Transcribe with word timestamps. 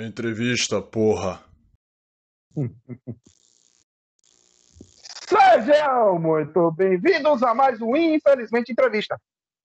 Entrevista, 0.00 0.80
porra. 0.80 1.42
Sejam 5.28 6.20
muito 6.20 6.70
bem-vindos 6.70 7.42
a 7.42 7.52
mais 7.52 7.82
um 7.82 7.96
Infelizmente 7.96 8.70
Entrevista. 8.70 9.20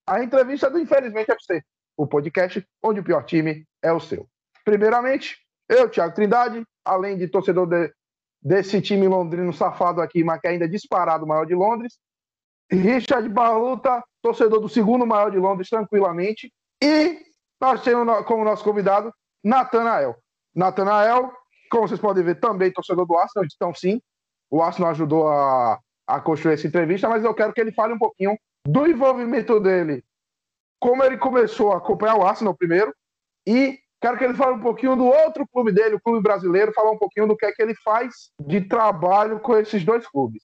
A 0.07 0.23
entrevista 0.23 0.71
do 0.71 0.79
Infelizmente 0.79 1.31
FC, 1.31 1.63
o 1.95 2.07
podcast 2.07 2.67
onde 2.81 2.99
o 2.99 3.03
pior 3.03 3.23
time 3.25 3.63
é 3.79 3.93
o 3.93 3.99
seu. 3.99 4.27
Primeiramente, 4.65 5.37
eu, 5.69 5.87
Thiago 5.87 6.15
Trindade, 6.15 6.65
além 6.83 7.15
de 7.15 7.27
torcedor 7.27 7.67
de, 7.67 7.93
desse 8.41 8.81
time 8.81 9.07
londrino 9.07 9.53
safado 9.53 10.01
aqui, 10.01 10.23
mas 10.23 10.41
que 10.41 10.47
ainda 10.47 10.65
é 10.65 10.67
disparado 10.67 11.27
maior 11.27 11.45
de 11.45 11.53
Londres. 11.53 11.99
Richard 12.71 13.29
Baluta, 13.29 14.03
torcedor 14.19 14.59
do 14.59 14.67
segundo 14.67 15.05
maior 15.05 15.29
de 15.29 15.37
Londres, 15.37 15.69
tranquilamente. 15.69 16.51
E 16.83 17.21
nós 17.61 17.83
temos 17.83 18.25
como 18.25 18.43
nosso 18.43 18.63
convidado 18.63 19.13
Natanael. 19.43 20.22
Natanael, 20.55 21.31
como 21.69 21.87
vocês 21.87 21.99
podem 21.99 22.23
ver, 22.23 22.39
também 22.39 22.71
torcedor 22.71 23.05
do 23.05 23.17
Arsenal, 23.17 23.47
então 23.53 23.73
sim, 23.73 24.01
o 24.49 24.61
Arsenal 24.61 24.91
ajudou 24.91 25.27
a, 25.27 25.79
a 26.05 26.21
construir 26.21 26.53
essa 26.53 26.67
entrevista, 26.67 27.09
mas 27.09 27.23
eu 27.23 27.33
quero 27.33 27.53
que 27.53 27.59
ele 27.59 27.71
fale 27.71 27.93
um 27.93 27.97
pouquinho 27.97 28.37
do 28.65 28.87
envolvimento 28.87 29.59
dele, 29.59 30.03
como 30.79 31.03
ele 31.03 31.17
começou 31.17 31.71
a 31.71 31.77
acompanhar 31.77 32.15
o 32.15 32.25
Arsenal 32.25 32.55
primeiro, 32.55 32.93
e 33.47 33.79
quero 33.99 34.17
que 34.17 34.23
ele 34.23 34.35
fale 34.35 34.53
um 34.53 34.61
pouquinho 34.61 34.95
do 34.95 35.05
outro 35.05 35.47
clube 35.47 35.71
dele, 35.71 35.95
o 35.95 36.01
clube 36.01 36.21
brasileiro, 36.21 36.73
falar 36.73 36.91
um 36.91 36.97
pouquinho 36.97 37.27
do 37.27 37.35
que 37.35 37.45
é 37.45 37.51
que 37.51 37.61
ele 37.61 37.75
faz 37.83 38.31
de 38.39 38.61
trabalho 38.61 39.39
com 39.39 39.57
esses 39.57 39.83
dois 39.83 40.07
clubes. 40.07 40.43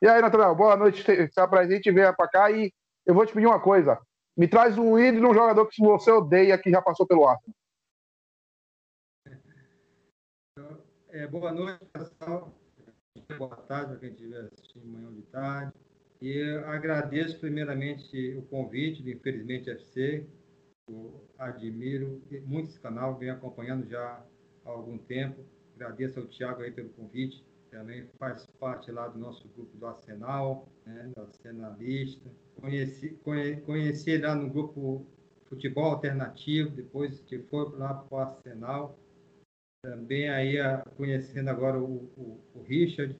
E 0.00 0.08
aí, 0.08 0.20
Natanael, 0.20 0.54
boa 0.54 0.76
noite, 0.76 1.04
se 1.30 1.40
apresente, 1.40 1.92
venha 1.92 2.12
para 2.12 2.28
cá 2.28 2.50
e 2.50 2.72
eu 3.06 3.14
vou 3.14 3.26
te 3.26 3.32
pedir 3.32 3.46
uma 3.46 3.60
coisa, 3.60 3.98
me 4.36 4.48
traz 4.48 4.78
um 4.78 4.98
ídolo 4.98 5.26
de 5.26 5.30
um 5.30 5.34
jogador 5.34 5.66
que 5.66 5.82
você 5.82 6.10
odeia 6.10 6.58
que 6.58 6.70
já 6.70 6.80
passou 6.80 7.06
pelo 7.06 7.28
Arsenal. 7.28 7.54
É, 11.14 11.26
boa 11.26 11.52
noite, 11.52 11.84
pessoal. 11.92 12.58
Boa 13.36 13.54
tarde 13.54 13.90
para 13.90 13.98
quem 13.98 14.12
estiver 14.12 14.48
assistindo 14.50 14.86
manhã 14.86 15.12
de 15.12 15.20
tarde. 15.24 15.74
E 16.22 16.42
agradeço 16.64 17.38
primeiramente 17.38 18.34
o 18.38 18.42
convite 18.44 19.02
do 19.02 19.10
Infelizmente 19.10 19.68
FC. 19.68 20.26
Eu 20.88 21.22
admiro 21.38 22.22
muito 22.46 22.70
esse 22.70 22.80
canal, 22.80 23.18
venho 23.18 23.34
acompanhando 23.34 23.86
já 23.86 24.24
há 24.64 24.70
algum 24.70 24.96
tempo. 24.96 25.44
Agradeço 25.74 26.18
ao 26.18 26.26
Tiago 26.28 26.62
aí 26.62 26.70
pelo 26.70 26.88
convite. 26.88 27.44
Também 27.70 28.08
faz 28.18 28.46
parte 28.58 28.90
lá 28.90 29.06
do 29.06 29.18
nosso 29.18 29.46
grupo 29.48 29.76
do 29.76 29.86
Arsenal, 29.86 30.66
né, 30.86 31.12
do 31.14 31.20
Arsenalista. 31.20 32.30
Conheci, 32.58 33.10
conhe, 33.22 33.56
conheci 33.60 34.16
lá 34.16 34.34
no 34.34 34.48
grupo 34.48 35.06
Futebol 35.44 35.92
Alternativo, 35.92 36.70
depois 36.70 37.20
que 37.20 37.38
foi 37.38 37.70
lá 37.76 37.92
para 37.92 38.16
o 38.16 38.18
Arsenal 38.18 38.98
também 39.82 40.28
aí 40.28 40.58
conhecendo 40.96 41.50
agora 41.50 41.76
o, 41.76 42.08
o, 42.16 42.40
o 42.54 42.62
Richard, 42.62 43.18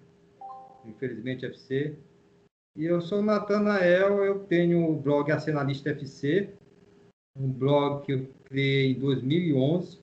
infelizmente 0.84 1.44
FC. 1.44 1.98
E 2.76 2.84
eu 2.84 3.00
sou 3.00 3.20
Natanael, 3.20 4.24
eu 4.24 4.46
tenho 4.46 4.88
o 4.88 4.96
blog 4.96 5.30
Arsenalista 5.32 5.90
FC, 5.90 6.54
um 7.36 7.50
blog 7.50 8.06
que 8.06 8.12
eu 8.12 8.28
criei 8.44 8.92
em 8.92 9.00
2011. 9.00 10.00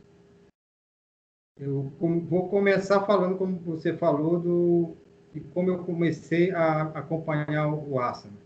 Eu 1.57 1.83
vou 2.29 2.49
começar 2.49 3.05
falando, 3.05 3.37
como 3.37 3.57
você 3.59 3.95
falou, 3.95 4.39
do, 4.39 4.97
de 5.33 5.39
como 5.39 5.69
eu 5.69 5.83
comecei 5.85 6.51
a 6.51 6.83
acompanhar 6.83 7.73
o 7.73 7.99
Arsenal. 7.99 8.37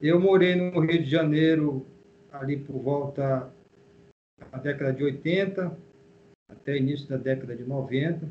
Eu 0.00 0.18
morei 0.18 0.54
no 0.54 0.80
Rio 0.80 1.02
de 1.02 1.10
Janeiro 1.10 1.86
ali 2.32 2.58
por 2.58 2.80
volta 2.80 3.52
da 4.50 4.58
década 4.58 4.92
de 4.92 5.04
80, 5.04 5.93
até 6.48 6.76
início 6.76 7.08
da 7.08 7.16
década 7.16 7.56
de 7.56 7.64
90. 7.64 8.28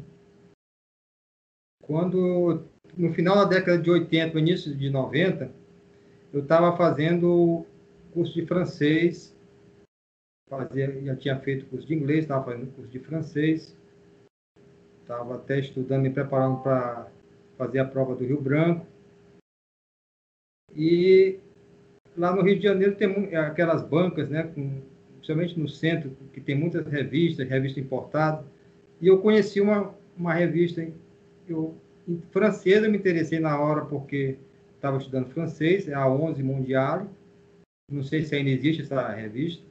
Quando, 1.84 2.66
no 2.98 3.14
final 3.14 3.36
da 3.36 3.46
década 3.46 3.78
de 3.78 3.90
80, 3.90 4.40
início 4.40 4.76
de 4.76 4.90
90, 4.90 5.52
eu 6.32 6.42
estava 6.42 6.76
fazendo 6.78 7.66
curso 8.14 8.34
de 8.34 8.46
francês, 8.46 9.36
fazia, 10.50 11.02
já 11.04 11.16
tinha 11.16 11.40
feito 11.40 11.66
curso 11.68 11.88
de 11.88 11.94
inglês, 11.94 12.24
estava 12.24 12.46
fazendo 12.46 12.72
curso 12.74 12.90
de 12.90 13.00
francês, 13.00 13.78
estava 15.02 15.36
até 15.36 15.60
estudando, 15.60 16.04
me 16.04 16.10
preparando 16.10 16.62
para 16.62 17.12
fazer 17.58 17.80
a 17.80 17.86
prova 17.86 18.16
do 18.16 18.26
Rio 18.26 18.42
Branco. 18.42 18.86
E 20.76 21.40
lá 22.18 22.36
no 22.36 22.42
Rio 22.42 22.58
de 22.58 22.64
Janeiro 22.64 22.96
tem 22.96 23.36
aquelas 23.36 23.84
bancas, 23.84 24.30
né, 24.30 24.44
com 24.44 24.82
principalmente 25.24 25.58
no 25.58 25.70
centro, 25.70 26.12
que 26.34 26.42
tem 26.42 26.54
muitas 26.54 26.86
revistas, 26.86 27.48
revista 27.48 27.80
importada. 27.80 28.46
E 29.00 29.08
eu 29.08 29.20
conheci 29.20 29.62
uma, 29.62 29.96
uma 30.18 30.34
revista 30.34 30.86
eu, 31.48 31.76
em 32.08 32.22
francês, 32.32 32.84
eu 32.84 32.92
me 32.92 32.98
interessei 32.98 33.40
na 33.40 33.58
hora 33.58 33.86
porque 33.86 34.36
estava 34.76 34.98
estudando 34.98 35.30
francês, 35.30 35.88
é 35.88 35.94
a 35.94 36.08
11 36.08 36.44
Mondiale. 36.44 37.08
Não 37.90 38.04
sei 38.04 38.24
se 38.24 38.36
ainda 38.36 38.50
existe 38.50 38.82
essa 38.82 39.10
revista. 39.10 39.64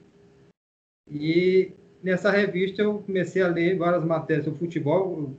E 1.11 1.73
nessa 2.03 2.31
revista 2.31 2.81
eu 2.81 3.01
comecei 3.01 3.43
a 3.43 3.49
ler 3.49 3.77
várias 3.77 4.05
matérias 4.05 4.47
sobre 4.47 4.59
futebol. 4.59 5.35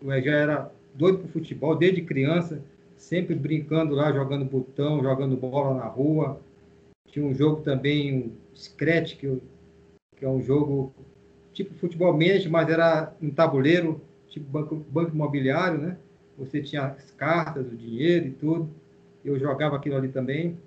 Eu 0.00 0.22
já 0.22 0.32
era 0.32 0.72
doido 0.94 1.18
por 1.18 1.28
futebol 1.28 1.76
desde 1.76 2.02
criança, 2.02 2.62
sempre 2.96 3.34
brincando 3.34 3.94
lá, 3.94 4.10
jogando 4.12 4.46
botão, 4.46 5.02
jogando 5.02 5.36
bola 5.36 5.74
na 5.74 5.86
rua. 5.86 6.40
Tinha 7.08 7.24
um 7.24 7.34
jogo 7.34 7.62
também, 7.62 8.14
um 8.14 8.32
Scratch, 8.54 9.16
que 9.16 9.26
eu 9.26 9.42
que 10.18 10.24
é 10.24 10.28
um 10.28 10.42
jogo 10.42 10.92
tipo 11.52 11.74
futebol 11.74 12.12
manager, 12.12 12.50
mas 12.50 12.68
era 12.68 13.12
um 13.22 13.30
tabuleiro, 13.30 14.00
tipo 14.28 14.48
banco, 14.48 14.76
banco 14.76 15.12
imobiliário, 15.12 15.78
né? 15.78 15.96
Você 16.36 16.62
tinha 16.62 16.86
as 16.86 17.10
cartas, 17.10 17.66
o 17.66 17.76
dinheiro 17.76 18.26
e 18.26 18.30
tudo. 18.30 18.70
Eu 19.24 19.38
jogava 19.38 19.76
aquilo 19.76 19.96
ali 19.96 20.08
também. 20.08 20.58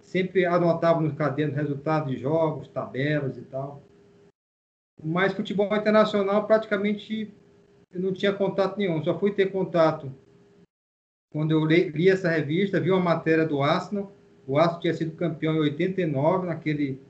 Sempre 0.00 0.44
anotava 0.44 1.00
nos 1.00 1.14
cadernos 1.14 1.56
resultados 1.56 2.10
de 2.10 2.18
jogos, 2.18 2.68
tabelas 2.68 3.36
e 3.36 3.42
tal. 3.42 3.82
Mas 5.02 5.32
futebol 5.32 5.74
internacional 5.74 6.46
praticamente 6.46 7.32
eu 7.92 8.00
não 8.00 8.12
tinha 8.12 8.32
contato 8.32 8.76
nenhum. 8.76 9.02
Só 9.04 9.18
fui 9.18 9.32
ter 9.32 9.52
contato 9.52 10.12
quando 11.32 11.52
eu 11.52 11.64
li, 11.64 11.90
li 11.90 12.08
essa 12.08 12.28
revista, 12.28 12.80
vi 12.80 12.90
uma 12.90 13.00
matéria 13.00 13.46
do 13.46 13.62
Arsenal. 13.62 14.12
O 14.46 14.58
Arsenal 14.58 14.80
tinha 14.80 14.94
sido 14.94 15.16
campeão 15.16 15.54
em 15.54 15.60
89, 15.60 16.48
naquele 16.48 17.00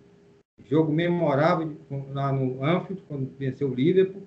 Jogo 0.68 0.92
memorável 0.92 1.76
lá 2.12 2.32
no 2.32 2.64
Anfield, 2.64 3.02
quando 3.08 3.36
venceu 3.38 3.70
o 3.70 3.74
Liverpool. 3.74 4.22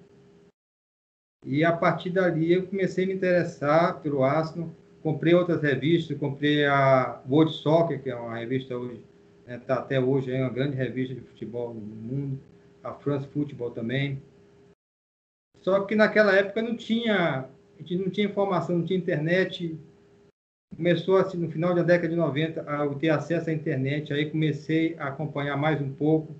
E 1.45 1.63
a 1.63 1.71
partir 1.71 2.09
dali 2.09 2.53
eu 2.53 2.67
comecei 2.67 3.03
a 3.03 3.07
me 3.07 3.13
interessar 3.13 4.01
pelo 4.01 4.23
Arsenal. 4.23 4.69
Comprei 5.01 5.33
outras 5.33 5.61
revistas, 5.61 6.17
comprei 6.17 6.65
a 6.65 7.21
World 7.29 7.53
Soccer, 7.53 8.01
que 8.01 8.09
é 8.09 8.15
uma 8.15 8.37
revista 8.37 8.77
hoje, 8.77 9.03
está 9.41 9.51
né, 9.51 9.57
tá 9.59 9.75
até 9.75 9.99
hoje 9.99 10.31
é 10.31 10.41
uma 10.41 10.49
grande 10.49 10.77
revista 10.77 11.13
de 11.13 11.21
futebol 11.21 11.73
no 11.73 11.81
mundo. 11.81 12.39
A 12.81 12.93
France 12.93 13.27
Football 13.27 13.71
também. 13.71 14.21
Só 15.61 15.81
que 15.81 15.95
naquela 15.95 16.35
época 16.35 16.61
não 16.61 16.75
tinha, 16.75 17.45
a 17.77 17.81
gente 17.81 17.95
não 17.97 18.09
tinha 18.09 18.27
informação, 18.27 18.77
não 18.77 18.85
tinha 18.85 18.99
internet, 18.99 19.77
começou 20.75 21.17
assim 21.17 21.37
no 21.37 21.49
final 21.49 21.73
da 21.73 21.83
década 21.83 22.09
de 22.09 22.15
90 22.15 22.61
a 22.61 22.95
ter 22.95 23.09
acesso 23.09 23.49
à 23.49 23.53
internet, 23.53 24.13
aí 24.13 24.29
comecei 24.29 24.95
a 24.97 25.07
acompanhar 25.07 25.57
mais 25.57 25.81
um 25.81 25.93
pouco. 25.93 26.35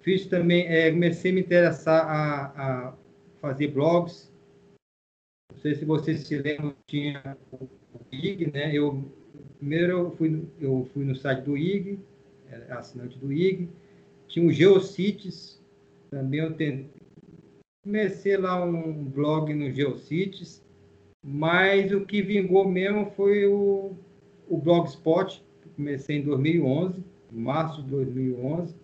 Fiz 0.00 0.26
também, 0.26 0.66
é, 0.66 0.90
comecei 0.90 1.30
a 1.30 1.34
me 1.34 1.40
interessar 1.40 2.06
a, 2.06 2.88
a, 2.88 2.94
fazer 3.40 3.68
blogs. 3.68 4.32
Não 5.52 5.58
sei 5.60 5.74
se 5.74 5.84
vocês 5.84 6.20
se 6.26 6.38
lembram, 6.38 6.74
tinha 6.86 7.36
o 7.52 7.68
IG, 8.12 8.50
né? 8.50 8.74
Eu 8.74 9.12
primeiro 9.58 9.92
eu 9.92 10.10
fui, 10.12 10.48
eu 10.60 10.88
fui 10.92 11.04
no 11.04 11.16
site 11.16 11.42
do 11.42 11.56
IG, 11.56 11.98
assinante 12.70 13.18
do 13.18 13.32
IG. 13.32 13.68
Tinha 14.28 14.46
o 14.46 14.52
Geocities, 14.52 15.60
também 16.10 16.40
eu 16.40 16.54
tentei, 16.54 16.90
comecei 17.82 18.36
lá 18.36 18.62
um 18.62 19.04
blog 19.04 19.52
no 19.54 19.70
Geocities 19.70 20.62
mas 21.30 21.92
o 21.92 22.06
que 22.06 22.22
vingou 22.22 22.66
mesmo 22.66 23.10
foi 23.10 23.46
o, 23.46 23.92
o 24.48 24.56
Blogspot, 24.56 25.44
que 25.62 25.68
comecei 25.70 26.16
em 26.16 26.22
2011, 26.22 27.04
março 27.30 27.82
de 27.82 27.90
2011. 27.90 28.74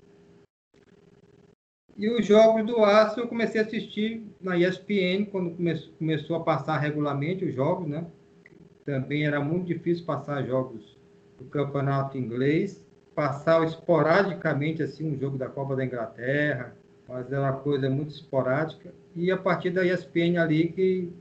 E 1.96 2.10
os 2.10 2.26
jogos 2.26 2.66
do 2.66 2.84
Aço 2.84 3.20
eu 3.20 3.28
comecei 3.28 3.60
a 3.60 3.64
assistir 3.64 4.26
na 4.42 4.58
ESPN, 4.58 5.24
quando 5.30 5.52
come, 5.52 5.74
começou 5.98 6.36
a 6.36 6.40
passar 6.40 6.76
regularmente 6.78 7.46
os 7.46 7.54
jogos, 7.54 7.88
né? 7.88 8.06
Também 8.84 9.24
era 9.24 9.40
muito 9.40 9.64
difícil 9.66 10.04
passar 10.04 10.44
jogos 10.44 10.98
do 11.38 11.44
campeonato 11.46 12.18
inglês. 12.18 12.84
Passar 13.14 13.64
esporadicamente 13.64 14.82
assim 14.82 15.08
um 15.08 15.16
jogo 15.16 15.38
da 15.38 15.48
Copa 15.48 15.76
da 15.76 15.84
Inglaterra, 15.84 16.76
mas 17.08 17.30
era 17.32 17.42
uma 17.42 17.52
coisa 17.52 17.88
muito 17.88 18.10
esporádica. 18.10 18.92
E 19.14 19.30
a 19.30 19.36
partir 19.36 19.70
da 19.70 19.86
ESPN 19.86 20.36
ali 20.36 20.72
que 20.72 21.12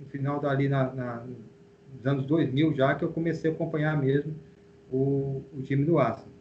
no 0.00 0.06
final 0.06 0.40
dali 0.40 0.68
na, 0.68 0.92
na, 0.92 1.26
nos 1.92 2.06
anos 2.06 2.26
2000 2.26 2.74
já 2.74 2.94
que 2.94 3.04
eu 3.04 3.12
comecei 3.12 3.50
a 3.50 3.54
acompanhar 3.54 4.00
mesmo 4.00 4.34
o, 4.90 5.42
o 5.52 5.62
time 5.62 5.84
do 5.84 5.98
Arsenal. 5.98 6.34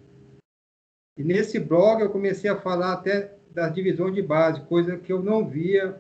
E 1.18 1.24
nesse 1.24 1.60
blog 1.60 2.02
eu 2.02 2.10
comecei 2.10 2.50
a 2.50 2.60
falar 2.60 2.94
até 2.94 3.36
das 3.54 3.74
divisões 3.74 4.14
de 4.14 4.22
base, 4.22 4.62
coisa 4.62 4.98
que 4.98 5.12
eu 5.12 5.24
não 5.24 5.48
via 5.48 6.00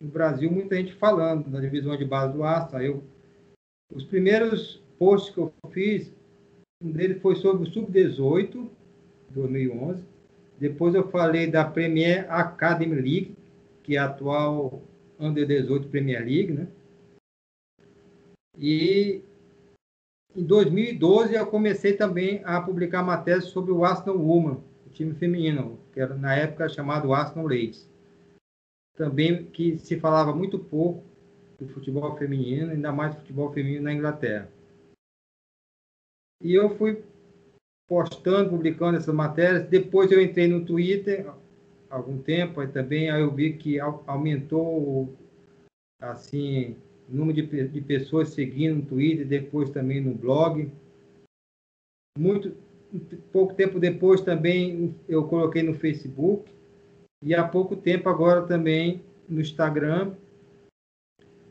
no 0.00 0.08
Brasil, 0.08 0.50
muita 0.50 0.76
gente 0.76 0.92
falando 0.92 1.50
da 1.50 1.60
divisão 1.60 1.96
de 1.96 2.04
base 2.04 2.32
do 2.32 2.44
Arsenal. 2.44 2.82
Eu, 2.82 3.02
os 3.92 4.04
primeiros 4.04 4.80
posts 4.96 5.34
que 5.34 5.40
eu 5.40 5.52
fiz, 5.70 6.12
um 6.80 6.92
deles 6.92 7.20
foi 7.20 7.34
sobre 7.36 7.68
o 7.68 7.72
Sub-18, 7.72 8.68
2011. 9.30 10.04
Depois 10.58 10.94
eu 10.94 11.08
falei 11.10 11.48
da 11.48 11.64
Premier 11.64 12.30
Academy 12.30 12.94
League, 12.94 13.36
que 13.82 13.96
é 13.96 13.98
a 13.98 14.04
atual 14.04 14.82
Under 15.18 15.46
18 15.46 15.88
Premier 15.88 16.20
League, 16.20 16.52
né? 16.52 16.68
E 18.58 19.22
em 20.34 20.44
2012 20.44 21.34
eu 21.34 21.46
comecei 21.46 21.94
também 21.94 22.42
a 22.44 22.60
publicar 22.60 23.02
uma 23.02 23.40
sobre 23.40 23.72
o 23.72 23.84
Arsenal 23.84 24.18
Woman, 24.18 24.62
o 24.86 24.90
time 24.90 25.14
feminino, 25.14 25.78
que 25.92 26.00
era 26.00 26.14
na 26.14 26.34
época 26.34 26.68
chamado 26.68 27.12
Arsenal 27.12 27.46
Ladies. 27.46 27.88
Também 28.96 29.46
que 29.46 29.78
se 29.78 29.98
falava 29.98 30.34
muito 30.34 30.58
pouco 30.58 31.04
do 31.58 31.68
futebol 31.68 32.16
feminino, 32.16 32.72
ainda 32.72 32.92
mais 32.92 33.14
do 33.14 33.20
futebol 33.20 33.52
feminino 33.52 33.84
na 33.84 33.92
Inglaterra. 33.92 34.50
E 36.42 36.54
eu 36.54 36.76
fui 36.76 37.04
postando, 37.88 38.50
publicando 38.50 38.98
essas 38.98 39.14
matérias. 39.14 39.68
Depois 39.68 40.10
eu 40.10 40.20
entrei 40.20 40.48
no 40.48 40.64
Twitter, 40.64 41.30
algum 41.88 42.20
tempo, 42.20 42.60
aí 42.60 42.68
também 42.68 43.10
aí 43.10 43.20
eu 43.20 43.32
vi 43.32 43.56
que 43.56 43.78
aumentou 43.78 45.16
assim 46.00 46.76
número 47.08 47.34
de, 47.34 47.68
de 47.68 47.80
pessoas 47.80 48.30
seguindo 48.30 48.76
no 48.76 48.86
Twitter, 48.86 49.26
depois 49.26 49.70
também 49.70 50.00
no 50.00 50.14
blog. 50.14 50.70
Muito 52.18 52.56
pouco 53.32 53.54
tempo 53.54 53.80
depois 53.80 54.20
também 54.20 54.94
eu 55.08 55.26
coloquei 55.26 55.62
no 55.62 55.74
Facebook 55.74 56.50
e 57.24 57.34
há 57.34 57.46
pouco 57.46 57.74
tempo 57.74 58.08
agora 58.08 58.46
também 58.46 59.02
no 59.28 59.40
Instagram, 59.40 60.14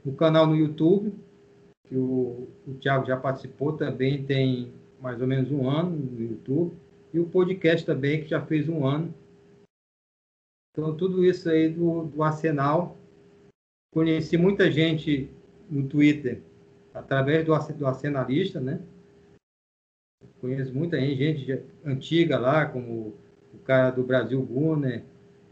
no 0.06 0.14
canal 0.14 0.48
no 0.48 0.56
YouTube, 0.56 1.14
que 1.88 1.96
o, 1.96 2.48
o 2.68 2.74
Thiago 2.80 3.06
já 3.06 3.18
participou 3.18 3.74
também, 3.74 4.24
tem 4.24 4.72
mais 5.02 5.20
ou 5.20 5.28
menos 5.28 5.52
um 5.52 5.70
ano 5.70 5.96
no 5.98 6.22
YouTube, 6.22 6.78
e 7.14 7.20
o 7.20 7.28
podcast 7.28 7.86
também, 7.86 8.24
que 8.24 8.30
já 8.30 8.44
fez 8.46 8.70
um 8.70 8.86
ano. 8.86 9.14
Então, 10.72 10.96
tudo 10.96 11.24
isso 11.24 11.50
aí 11.50 11.70
do, 11.70 12.06
do 12.06 12.24
Arsenal. 12.24 12.98
Conheci 13.94 14.38
muita 14.38 14.72
gente 14.72 15.30
no 15.70 15.88
Twitter 15.88 16.42
através 16.94 17.46
do, 17.46 17.58
do 17.74 17.88
Arsenalista, 17.88 18.60
né? 18.60 18.82
Conheço 20.40 20.74
muita 20.74 21.00
gente, 21.00 21.46
gente 21.46 21.64
antiga 21.86 22.38
lá, 22.38 22.66
como 22.66 23.14
o 23.54 23.58
cara 23.60 23.92
do 23.92 24.04
Brasil 24.04 24.42
Gunner, 24.42 25.04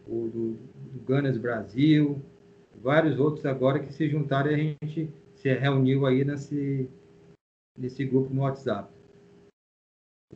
o 0.08 0.28
do, 0.28 0.54
do 0.54 1.00
Gunners 1.06 1.38
Brasil, 1.38 2.22
vários 2.76 3.20
outros 3.20 3.46
agora 3.46 3.80
que 3.80 3.94
se 3.94 4.10
juntaram 4.10 4.52
e 4.52 4.54
a 4.82 4.86
gente 4.86 5.10
se 5.36 5.54
reuniu 5.54 6.06
aí 6.06 6.24
nesse, 6.24 6.90
nesse 7.78 8.06
grupo 8.06 8.34
no 8.34 8.42
WhatsApp. 8.42 8.92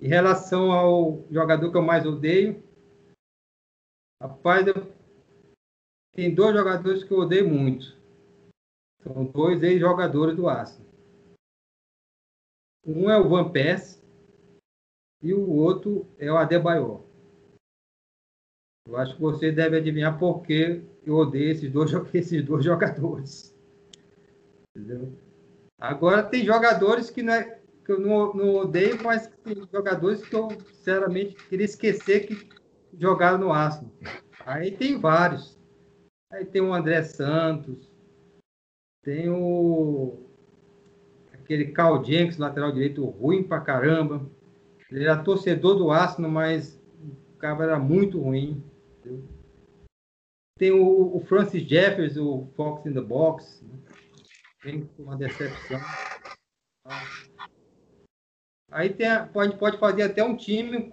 Em 0.01 0.07
relação 0.07 0.71
ao 0.71 1.25
jogador 1.31 1.71
que 1.71 1.77
eu 1.77 1.81
mais 1.81 2.05
odeio, 2.05 2.61
rapaz, 4.21 4.67
eu... 4.67 4.75
tem 6.13 6.33
dois 6.33 6.55
jogadores 6.55 7.03
que 7.03 7.11
eu 7.11 7.19
odeio 7.19 7.47
muito. 7.47 7.94
São 9.05 9.23
dois 9.25 9.61
ex-jogadores 9.61 10.35
do 10.35 10.49
Arsenal. 10.49 10.91
Um 12.83 13.07
é 13.07 13.17
o 13.19 13.29
Van 13.29 13.51
Persie 13.51 14.01
e 15.21 15.31
o 15.31 15.47
outro 15.47 16.07
é 16.17 16.31
o 16.31 16.37
Adebayor. 16.37 17.03
Eu 18.87 18.97
acho 18.97 19.15
que 19.15 19.21
você 19.21 19.51
deve 19.51 19.77
adivinhar 19.77 20.17
por 20.17 20.41
que 20.41 20.83
eu 21.05 21.15
odeio 21.15 21.51
esses 21.51 21.71
dois, 21.71 21.91
esses 22.15 22.43
dois 22.43 22.65
jogadores. 22.65 23.55
Entendeu? 24.75 25.13
Agora 25.79 26.23
tem 26.23 26.43
jogadores 26.43 27.11
que 27.11 27.21
não 27.21 27.33
é, 27.33 27.59
que 27.83 27.91
eu 27.91 27.99
não, 27.99 28.33
não 28.33 28.55
odeio, 28.55 29.03
mas 29.03 29.27
tem 29.43 29.55
jogadores 29.71 30.23
que 30.27 30.35
eu, 30.35 30.49
sinceramente, 30.73 31.35
queria 31.47 31.65
esquecer 31.65 32.25
que 32.25 32.49
jogaram 32.97 33.37
no 33.37 33.51
Arsenal. 33.51 33.91
Aí 34.43 34.71
tem 34.71 34.99
vários. 34.99 35.59
Aí 36.31 36.43
tem 36.43 36.61
o 36.61 36.73
André 36.73 37.03
Santos, 37.03 37.94
tem 39.05 39.29
o 39.29 40.17
aquele 41.31 41.71
Carl 41.71 42.03
Jenks, 42.03 42.39
lateral 42.39 42.71
direito, 42.71 43.05
ruim 43.05 43.43
pra 43.43 43.61
caramba. 43.61 44.27
Ele 44.91 45.03
era 45.03 45.23
torcedor 45.23 45.75
do 45.75 45.91
Arsenal, 45.91 46.31
mas 46.31 46.81
o 47.35 47.37
cara 47.37 47.63
era 47.63 47.79
muito 47.79 48.19
ruim. 48.19 48.63
Entendeu? 48.99 49.23
Tem 50.57 50.71
o, 50.71 51.15
o, 51.15 51.19
Francis 51.19 51.61
Jeffers, 51.63 52.17
o 52.17 52.47
Fox 52.55 52.85
in 52.87 52.93
the 52.93 53.01
Box. 53.01 53.63
Né? 53.63 53.77
Tem 54.63 54.89
uma 54.97 55.15
decepção. 55.15 55.79
Aí 58.71 58.91
tem, 58.91 59.07
a, 59.07 59.27
pode, 59.27 59.55
pode 59.57 59.77
fazer 59.77 60.01
até 60.01 60.23
um 60.23 60.35
time 60.35 60.91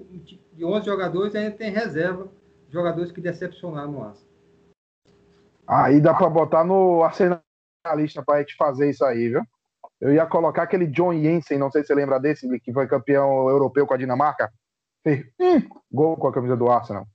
de 0.53 0.65
11 0.65 0.85
jogadores 0.85 1.35
ainda 1.35 1.56
tem 1.56 1.70
reserva, 1.70 2.31
jogadores 2.69 3.11
que 3.11 3.20
decepcionaram 3.20 3.93
no 3.93 4.03
Arsenal. 4.03 4.32
Aí 5.67 6.00
dá 6.00 6.12
para 6.12 6.29
botar 6.29 6.65
no 6.65 7.03
arsenalista 7.82 8.23
para 8.23 8.40
gente 8.40 8.56
fazer 8.56 8.90
isso 8.90 9.05
aí, 9.05 9.29
viu? 9.29 9.43
Eu 10.00 10.12
ia 10.14 10.26
colocar 10.26 10.62
aquele 10.62 10.87
John 10.87 11.12
Jensen, 11.12 11.58
não 11.58 11.70
sei 11.70 11.82
se 11.82 11.88
você 11.88 11.94
lembra 11.94 12.19
desse, 12.19 12.49
que 12.61 12.73
foi 12.73 12.87
campeão 12.87 13.49
europeu 13.49 13.87
com 13.87 13.94
a 13.94 13.96
Dinamarca. 13.96 14.52
Hum, 15.06 15.69
gol 15.90 16.17
com 16.17 16.29
a 16.29 16.32
camisa 16.32 16.56
do 16.56 16.70
Arsenal. 16.70 17.06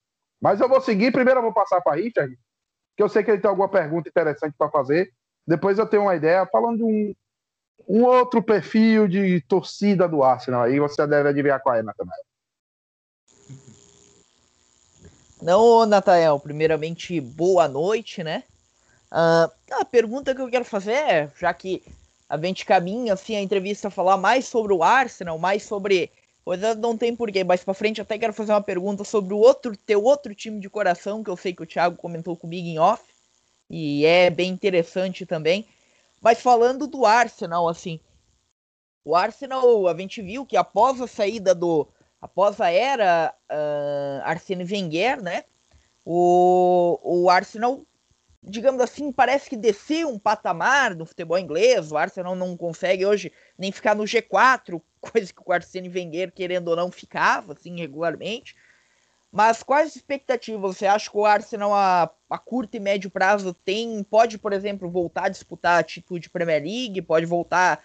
Mas 0.41 0.59
eu 0.59 0.69
vou 0.69 0.79
seguir, 0.81 1.11
primeiro 1.11 1.39
eu 1.39 1.43
vou 1.43 1.53
passar 1.53 1.81
para 1.81 1.95
Richard, 1.95 2.37
que 2.95 3.03
eu 3.03 3.09
sei 3.09 3.23
que 3.23 3.31
ele 3.31 3.41
tem 3.41 3.49
alguma 3.49 3.69
pergunta 3.69 4.09
interessante 4.09 4.55
para 4.57 4.69
fazer. 4.69 5.11
Depois 5.45 5.79
eu 5.79 5.87
tenho 5.87 6.03
uma 6.03 6.15
ideia 6.15 6.45
falando 6.45 6.77
de 6.77 6.83
um, 6.83 7.15
um 7.87 8.03
outro 8.03 8.43
perfil 8.43 9.07
de 9.07 9.41
torcida 9.41 10.07
do 10.07 10.23
Arsenal. 10.23 10.63
Aí 10.63 10.79
você 10.79 11.07
deve 11.07 11.29
adivinhar 11.29 11.61
qual 11.61 11.75
é, 11.75 11.81
Natanael. 11.81 12.23
Não, 15.41 15.85
Natael, 15.85 16.39
primeiramente, 16.39 17.21
boa 17.21 17.67
noite, 17.67 18.23
né? 18.23 18.43
Uh, 19.12 19.51
a 19.71 19.86
pergunta 19.86 20.36
que 20.36 20.42
eu 20.42 20.50
quero 20.50 20.65
fazer 20.65 20.92
é, 20.92 21.31
já 21.39 21.54
que 21.54 21.81
a 22.27 22.38
gente 22.38 22.65
caminha 22.65 23.13
assim 23.13 23.36
a 23.36 23.42
entrevista 23.42 23.89
falar 23.89 24.18
mais 24.18 24.45
sobre 24.45 24.74
o 24.74 24.83
Arsenal, 24.83 25.38
mais 25.38 25.63
sobre 25.63 26.12
coisa 26.44 26.75
não 26.75 26.98
tem 26.98 27.15
porquê, 27.15 27.44
mais 27.44 27.63
para 27.63 27.74
frente 27.74 28.01
até 28.01 28.18
quero 28.18 28.33
fazer 28.33 28.51
uma 28.51 28.62
pergunta 28.62 29.04
sobre 29.04 29.33
o 29.33 29.38
outro 29.38 29.77
teu 29.77 30.04
outro 30.04 30.36
time 30.36 30.59
de 30.59 30.69
coração 30.69 31.24
que 31.24 31.30
eu 31.30 31.38
sei 31.38 31.54
que 31.54 31.63
o 31.63 31.65
Thiago 31.65 31.95
comentou 31.95 32.36
comigo 32.36 32.68
em 32.68 32.80
off 32.80 33.04
e 33.70 34.05
é 34.05 34.29
bem 34.29 34.51
interessante 34.51 35.25
também. 35.25 35.65
Mas 36.22 36.41
falando 36.41 36.88
do 36.88 37.05
Arsenal, 37.05 37.70
assim, 37.70 38.00
o 39.08 39.15
Arsenal, 39.15 39.88
a 39.88 39.96
gente 39.98 40.22
viu 40.22 40.46
que 40.46 40.58
após 40.58 41.00
a 41.00 41.08
saída 41.08 41.55
do. 41.55 41.88
Após 42.22 42.60
a 42.60 42.70
era 42.70 43.34
uh, 43.50 44.22
Arsene 44.24 44.65
Wenger, 44.65 45.22
né? 45.22 45.46
O, 46.03 47.00
o 47.01 47.29
Arsenal, 47.29 47.81
digamos 48.44 48.82
assim, 48.82 49.12
parece 49.12 49.50
que 49.50 49.58
desceu 49.58 50.10
um 50.10 50.20
patamar 50.20 50.96
no 50.96 51.06
futebol 51.06 51.38
inglês. 51.38 51.91
O 51.91 51.98
Arsenal 51.98 52.36
não 52.36 52.56
consegue 52.56 53.06
hoje 53.06 53.32
nem 53.58 53.72
ficar 53.72 53.96
no 53.96 54.03
G4, 54.03 54.82
coisa 55.01 55.34
que 55.34 55.41
o 55.46 55.51
Arsene 55.51 55.89
Wenger, 55.89 56.32
querendo 56.32 56.70
ou 56.70 56.75
não, 56.75 56.91
ficava, 56.91 57.53
assim, 57.53 57.77
regularmente. 57.79 58.56
Mas 59.32 59.62
quais 59.62 59.96
expectativas 59.96 60.77
você 60.77 60.86
acha 60.86 61.12
que 61.12 61.17
o 61.17 61.25
Arsenal 61.25 61.74
a, 61.74 62.10
a 62.29 62.38
curto 62.38 62.75
e 62.75 62.79
médio 62.79 63.10
prazo 63.10 63.53
tem? 63.53 64.03
Pode, 64.03 64.38
por 64.38 64.53
exemplo, 64.53 64.89
voltar 64.89 65.25
a 65.25 65.29
disputar 65.29 65.79
a 65.79 65.84
título 65.84 66.20
de 66.20 66.29
Premier 66.29 66.63
League? 66.63 67.01
Pode 67.01 67.25
voltar 67.25 67.74
a 67.74 67.79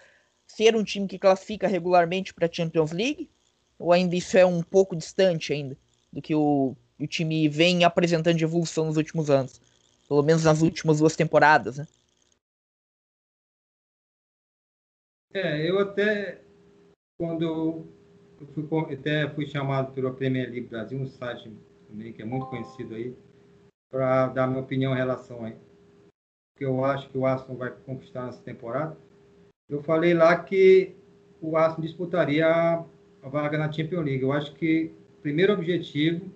ser 0.47 0.75
um 0.75 0.83
time 0.83 1.07
que 1.07 1.19
classifica 1.19 1.67
regularmente 1.67 2.33
para 2.33 2.47
a 2.47 2.51
Champions 2.51 2.91
League? 2.91 3.29
Ou 3.77 3.91
ainda 3.91 4.15
isso 4.15 4.37
é 4.37 4.45
um 4.45 4.63
pouco 4.63 4.95
distante 4.95 5.51
ainda 5.51 5.77
do 6.11 6.21
que 6.21 6.33
o, 6.33 6.75
o 6.99 7.07
time 7.07 7.49
vem 7.49 7.83
apresentando 7.83 8.37
de 8.37 8.45
evolução 8.45 8.85
nos 8.85 8.95
últimos 8.95 9.29
anos? 9.29 9.59
Pelo 10.07 10.23
menos 10.23 10.43
nas 10.43 10.61
últimas 10.61 10.99
duas 10.99 11.15
temporadas, 11.15 11.77
né? 11.77 11.87
É, 15.33 15.67
eu 15.67 15.79
até 15.79 16.43
quando 17.17 17.43
eu 17.43 17.87
fui, 18.53 18.93
até 18.93 19.29
fui 19.29 19.47
chamado 19.47 19.93
pela 19.93 20.13
Premier 20.13 20.49
League 20.49 20.67
Brasil, 20.67 20.99
um 20.99 21.07
site 21.07 21.51
também 21.87 22.11
que 22.11 22.21
é 22.21 22.25
muito 22.25 22.47
conhecido 22.47 22.95
aí, 22.95 23.15
para 23.89 24.27
dar 24.27 24.47
minha 24.47 24.61
opinião 24.61 24.93
em 24.93 24.97
relação 24.97 25.45
aí. 25.45 25.55
Que 26.57 26.65
eu 26.65 26.83
acho 26.83 27.09
que 27.09 27.17
o 27.17 27.25
Aston 27.25 27.55
vai 27.55 27.71
conquistar 27.71 28.25
nessa 28.25 28.41
temporada. 28.41 28.97
Eu 29.69 29.81
falei 29.81 30.13
lá 30.13 30.37
que 30.37 30.95
o 31.41 31.57
Aston 31.57 31.81
disputaria 31.81 32.47
a, 32.47 32.85
a 33.21 33.29
vaga 33.29 33.57
na 33.57 33.71
Champions 33.71 34.05
League. 34.05 34.23
Eu 34.23 34.31
acho 34.31 34.53
que 34.53 34.91
o 35.17 35.21
primeiro 35.21 35.53
objetivo 35.53 36.31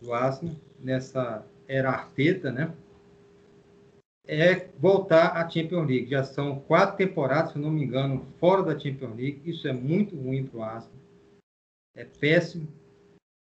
do 0.00 0.12
Aston 0.12 0.54
nessa 0.78 1.44
era 1.68 1.90
Arteta, 1.90 2.50
né? 2.50 2.72
é 4.26 4.68
voltar 4.78 5.36
à 5.36 5.48
Champions 5.48 5.86
League. 5.86 6.10
Já 6.10 6.24
são 6.24 6.58
quatro 6.60 6.96
temporadas, 6.96 7.52
se 7.52 7.58
não 7.58 7.70
me 7.70 7.84
engano, 7.84 8.26
fora 8.38 8.62
da 8.62 8.78
Champions 8.78 9.16
League. 9.16 9.42
Isso 9.44 9.68
é 9.68 9.72
muito 9.72 10.16
ruim 10.16 10.44
para 10.44 10.58
o 10.58 10.62
Arsenal 10.62 11.06
é 11.96 12.04
péssimo. 12.04 12.68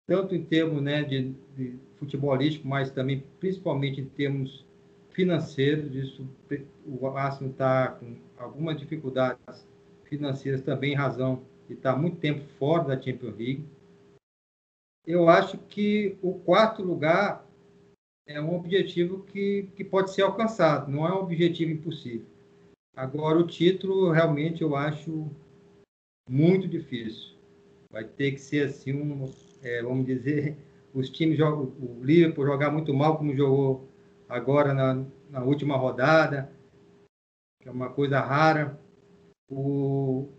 tanto 0.05 0.35
em 0.35 0.43
termos 0.43 0.81
né, 0.81 1.03
de, 1.03 1.33
de 1.55 1.79
futebolístico, 1.95 2.67
mas 2.67 2.91
também 2.91 3.23
principalmente 3.39 4.01
em 4.01 4.05
termos 4.05 4.65
financeiros. 5.11 5.95
Isso, 5.95 6.27
o 6.85 7.07
Arsenal 7.07 7.51
está 7.51 7.87
com 7.89 8.17
algumas 8.37 8.77
dificuldades 8.77 9.65
financeiras 10.03 10.61
também 10.61 10.91
em 10.91 10.95
razão 10.95 11.43
de 11.67 11.75
estar 11.75 11.95
muito 11.95 12.17
tempo 12.17 12.43
fora 12.59 12.83
da 12.83 13.01
Champions 13.01 13.37
League. 13.37 13.65
Eu 15.07 15.29
acho 15.29 15.57
que 15.57 16.17
o 16.21 16.33
quarto 16.33 16.83
lugar 16.83 17.47
é 18.33 18.41
um 18.41 18.55
objetivo 18.55 19.23
que, 19.23 19.69
que 19.75 19.83
pode 19.83 20.11
ser 20.13 20.23
alcançado, 20.23 20.91
não 20.91 21.07
é 21.07 21.13
um 21.13 21.19
objetivo 21.19 21.71
impossível. 21.71 22.25
Agora, 22.95 23.39
o 23.39 23.47
título, 23.47 24.11
realmente, 24.11 24.61
eu 24.61 24.75
acho 24.75 25.29
muito 26.29 26.67
difícil. 26.67 27.35
Vai 27.91 28.03
ter 28.03 28.31
que 28.33 28.41
ser 28.41 28.67
assim, 28.67 28.93
um, 28.93 29.31
é, 29.61 29.81
vamos 29.81 30.05
dizer, 30.05 30.57
os 30.93 31.09
times 31.09 31.37
jogam, 31.37 31.73
o 31.79 32.03
Liverpool 32.03 32.45
jogar 32.45 32.71
muito 32.71 32.93
mal, 32.93 33.17
como 33.17 33.35
jogou 33.35 33.89
agora 34.27 34.73
na, 34.73 35.05
na 35.29 35.43
última 35.43 35.77
rodada, 35.77 36.51
que 37.61 37.67
é 37.69 37.71
uma 37.71 37.89
coisa 37.89 38.19
rara. 38.19 38.79
O 39.49 40.29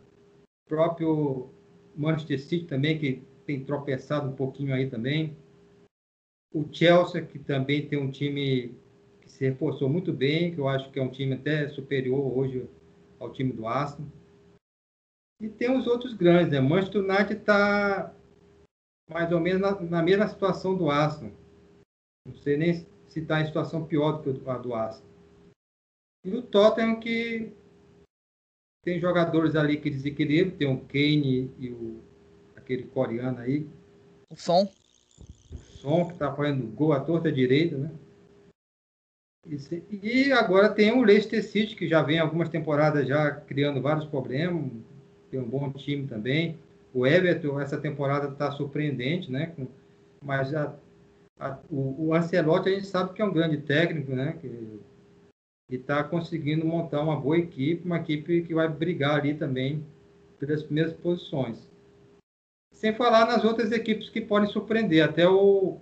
próprio 0.69 1.51
Manchester 1.95 2.41
City 2.41 2.65
também, 2.67 2.99
que 2.99 3.23
tem 3.45 3.65
tropeçado 3.65 4.29
um 4.29 4.35
pouquinho 4.35 4.75
aí 4.75 4.89
também. 4.89 5.37
O 6.53 6.65
Chelsea, 6.71 7.25
que 7.25 7.39
também 7.39 7.87
tem 7.87 7.99
um 7.99 8.11
time 8.11 8.75
que 9.21 9.31
se 9.31 9.49
reforçou 9.49 9.89
muito 9.89 10.13
bem, 10.13 10.55
que 10.55 10.59
eu 10.59 10.69
acho 10.69 10.91
que 10.91 10.99
é 10.99 11.03
um 11.03 11.11
time 11.11 11.35
até 11.35 11.69
superior 11.69 12.37
hoje 12.37 12.69
ao 13.19 13.33
time 13.33 13.53
do 13.53 13.67
Arsenal. 13.67 14.11
E 15.41 15.49
tem 15.49 15.77
os 15.77 15.87
outros 15.87 16.15
grandes, 16.15 16.53
né? 16.53 16.61
Manchester 16.61 17.03
United 17.03 17.35
está 17.35 18.15
mais 19.11 19.33
ou 19.33 19.41
menos 19.41 19.61
na, 19.61 19.81
na, 19.81 20.03
mesma 20.03 20.29
situação 20.29 20.77
do 20.77 20.91
Arsenal. 20.91 21.33
Não 22.27 22.35
sei 22.37 22.57
nem 22.57 22.75
se 23.09 23.21
está 23.21 23.41
em 23.41 23.47
situação 23.47 23.87
pior 23.87 24.23
do 24.23 24.41
que 24.41 24.49
a 24.49 24.59
do 24.59 24.75
Arsenal. 24.75 25.11
E 26.25 26.35
o 26.35 26.43
Tottenham 26.43 27.01
que 27.01 27.53
tem 28.85 29.01
jogadores 29.01 29.55
ali 29.55 29.81
que 29.81 29.91
desequilibram, 29.91 30.57
tem 30.57 30.69
o 30.69 30.81
Kane 30.81 31.51
e 31.59 31.71
o 31.71 32.03
aquele 32.57 32.85
coreano 32.85 33.39
aí. 33.39 33.69
O 34.31 34.37
Som. 34.37 34.71
Que 35.83 36.13
está 36.13 36.33
fazendo 36.33 36.67
gol 36.75 36.93
à 36.93 37.01
torta 37.01 37.31
direita, 37.31 37.77
né? 37.77 37.91
E 39.91 40.31
agora 40.33 40.69
tem 40.69 40.93
o 40.93 41.03
Leicester 41.03 41.43
City, 41.43 41.75
que 41.75 41.89
já 41.89 42.01
vem 42.01 42.21
algumas 42.21 42.49
temporadas 42.49 43.09
já 43.09 43.33
criando 43.33 43.83
vários 43.83 44.07
problemas, 44.07 44.71
tem 45.31 45.41
um 45.41 45.49
bom 45.49 45.73
time 45.73 46.07
também. 46.07 46.59
O 46.95 47.07
Everton, 47.07 47.59
essa 47.61 47.77
temporada 47.77 48.29
está 48.29 48.53
surpreendente, 48.53 49.33
né? 49.33 49.53
Mas 50.23 50.55
a, 50.55 50.77
a, 51.41 51.59
o, 51.69 52.09
o 52.09 52.15
Ancelotti 52.15 52.69
a 52.69 52.73
gente 52.73 52.87
sabe 52.87 53.15
que 53.15 53.23
é 53.23 53.25
um 53.25 53.33
grande 53.33 53.57
técnico, 53.59 54.13
né? 54.13 54.37
Que, 54.41 54.81
está 55.71 56.05
conseguindo 56.05 56.67
montar 56.67 57.01
uma 57.01 57.19
boa 57.19 57.39
equipe, 57.39 57.87
uma 57.87 57.97
equipe 57.97 58.43
que 58.43 58.53
vai 58.53 58.69
brigar 58.69 59.19
ali 59.19 59.33
também 59.33 59.83
pelas 60.39 60.63
primeiras 60.63 60.93
posições. 60.93 61.67
Sem 62.73 62.95
falar 62.95 63.27
nas 63.27 63.45
outras 63.45 63.71
equipes 63.71 64.09
que 64.09 64.21
podem 64.21 64.49
surpreender, 64.49 65.05
até 65.05 65.29
o 65.29 65.79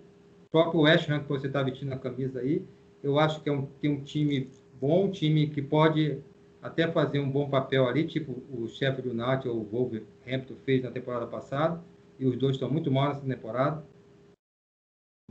próprio 0.50 0.82
West 0.82 1.08
Ham 1.08 1.22
que 1.22 1.28
você 1.28 1.46
está 1.46 1.62
vestindo 1.62 1.92
a 1.92 1.98
camisa 1.98 2.40
aí, 2.40 2.64
eu 3.02 3.18
acho 3.18 3.40
que 3.42 3.48
é 3.48 3.52
um, 3.52 3.64
tem 3.64 3.90
um 3.90 4.02
time 4.02 4.50
bom, 4.80 5.06
um 5.06 5.10
time 5.10 5.48
que 5.48 5.62
pode 5.62 6.22
até 6.60 6.90
fazer 6.90 7.20
um 7.20 7.30
bom 7.30 7.48
papel 7.48 7.88
ali, 7.88 8.06
tipo 8.06 8.42
o 8.50 8.68
chefe 8.68 9.00
do 9.00 9.10
United 9.10 9.48
ou 9.48 9.60
o 9.60 9.64
Wolverhampton 9.64 10.56
fez 10.64 10.82
na 10.82 10.90
temporada 10.90 11.26
passada, 11.26 11.82
e 12.18 12.26
os 12.26 12.36
dois 12.36 12.56
estão 12.56 12.70
muito 12.70 12.90
mal 12.90 13.08
nessa 13.08 13.24
temporada. 13.24 13.82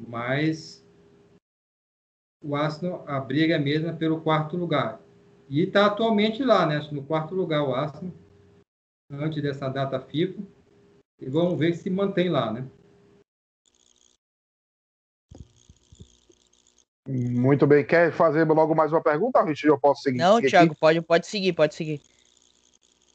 Mas 0.08 0.84
o 2.44 2.56
Arsenal, 2.56 3.04
a 3.08 3.20
briga 3.20 3.56
é 3.56 3.60
mesmo 3.60 3.96
pelo 3.98 4.22
quarto 4.22 4.58
lugar. 4.58 5.00
E 5.50 5.62
está 5.62 5.88
atualmente 5.88 6.44
lá, 6.44 6.66
né? 6.66 6.80
No 6.92 7.04
quarto 7.04 7.36
lugar 7.36 7.64
o 7.64 7.74
Arsenal, 7.74 8.14
antes 9.12 9.42
dessa 9.42 9.68
data 9.68 10.00
FIFA. 10.00 10.42
E 11.22 11.30
vamos 11.30 11.60
ver 11.60 11.76
se 11.76 11.90
mantém 11.90 12.30
lá, 12.30 12.52
né? 12.52 12.66
Muito 17.08 17.66
bem. 17.66 17.84
Quer 17.84 18.12
fazer 18.12 18.46
logo 18.46 18.76
mais 18.76 18.92
uma 18.92 19.02
pergunta, 19.02 19.42
Richard? 19.42 19.68
Eu 19.68 19.80
posso 19.80 20.04
seguir? 20.04 20.20
Não, 20.20 20.40
Thiago, 20.40 20.76
pode, 20.76 21.02
pode 21.02 21.26
seguir, 21.28 21.54
pode 21.54 21.74
seguir. 21.74 22.02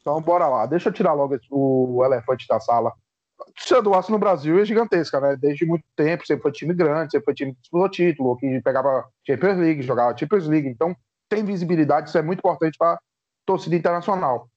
Então, 0.01 0.21
bora 0.21 0.47
lá. 0.47 0.65
Deixa 0.65 0.89
eu 0.89 0.93
tirar 0.93 1.13
logo 1.13 1.39
o 1.49 2.03
elefante 2.05 2.45
da 2.47 2.59
sala. 2.59 2.93
A 3.39 3.45
torcida 3.45 3.81
do 3.81 3.93
Aço 3.93 4.11
no 4.11 4.19
Brasil 4.19 4.59
é 4.59 4.65
gigantesca, 4.65 5.19
né? 5.19 5.35
Desde 5.35 5.65
muito 5.65 5.85
tempo, 5.95 6.25
sempre 6.27 6.43
foi 6.43 6.51
time 6.51 6.73
grande, 6.73 7.11
sempre 7.11 7.25
foi 7.25 7.33
time 7.33 7.53
que 7.53 7.61
disputou 7.61 7.89
título, 7.89 8.37
que 8.37 8.61
pegava 8.61 9.09
Champions 9.25 9.57
League, 9.57 9.81
jogava 9.81 10.17
Champions 10.17 10.47
League. 10.47 10.67
Então, 10.67 10.95
tem 11.27 11.43
visibilidade, 11.43 12.09
isso 12.09 12.17
é 12.17 12.21
muito 12.21 12.39
importante 12.39 12.77
para 12.77 12.93
a 12.93 12.99
torcida 13.45 13.75
internacional. 13.75 14.49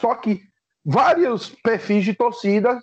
Só 0.00 0.14
que 0.14 0.40
vários 0.84 1.50
perfis 1.62 2.04
de 2.04 2.14
torcida 2.14 2.80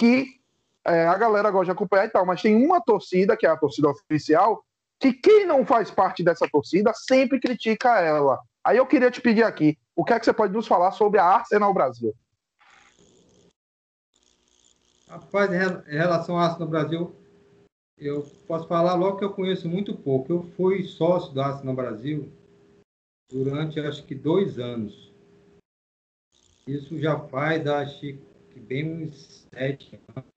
que 0.00 0.40
é, 0.86 1.06
a 1.06 1.18
galera 1.18 1.50
gosta 1.50 1.66
de 1.66 1.70
acompanhar 1.72 2.06
e 2.06 2.08
tal, 2.08 2.24
mas 2.24 2.40
tem 2.40 2.56
uma 2.56 2.80
torcida, 2.80 3.36
que 3.36 3.46
é 3.46 3.50
a 3.50 3.56
torcida 3.56 3.86
oficial, 3.86 4.64
que 4.98 5.12
quem 5.12 5.44
não 5.44 5.66
faz 5.66 5.90
parte 5.90 6.24
dessa 6.24 6.48
torcida 6.48 6.90
sempre 6.94 7.38
critica 7.38 8.00
ela. 8.00 8.40
Aí 8.64 8.78
eu 8.78 8.86
queria 8.86 9.10
te 9.10 9.20
pedir 9.20 9.42
aqui, 9.42 9.78
o 9.94 10.02
que 10.02 10.14
é 10.14 10.18
que 10.18 10.24
você 10.24 10.32
pode 10.32 10.54
nos 10.54 10.66
falar 10.66 10.92
sobre 10.92 11.20
a 11.20 11.24
Arsenal 11.26 11.74
Brasil? 11.74 12.14
Rapaz, 15.06 15.50
em 15.52 15.96
relação 15.96 16.38
à 16.38 16.46
Arsenal 16.46 16.68
Brasil, 16.68 17.14
eu 17.98 18.22
posso 18.46 18.66
falar 18.66 18.94
logo 18.94 19.18
que 19.18 19.24
eu 19.24 19.34
conheço 19.34 19.68
muito 19.68 19.94
pouco. 19.94 20.32
Eu 20.32 20.42
fui 20.56 20.84
sócio 20.84 21.34
da 21.34 21.48
Arsenal 21.48 21.74
Brasil 21.74 22.32
durante, 23.30 23.78
acho 23.80 24.02
que, 24.04 24.14
dois 24.14 24.58
anos. 24.58 25.12
Isso 26.66 26.98
já 26.98 27.18
faz, 27.18 27.66
acho 27.66 28.16
bem 28.60 29.04
uns 29.04 29.46
sete 29.52 29.98
anos. 30.14 30.30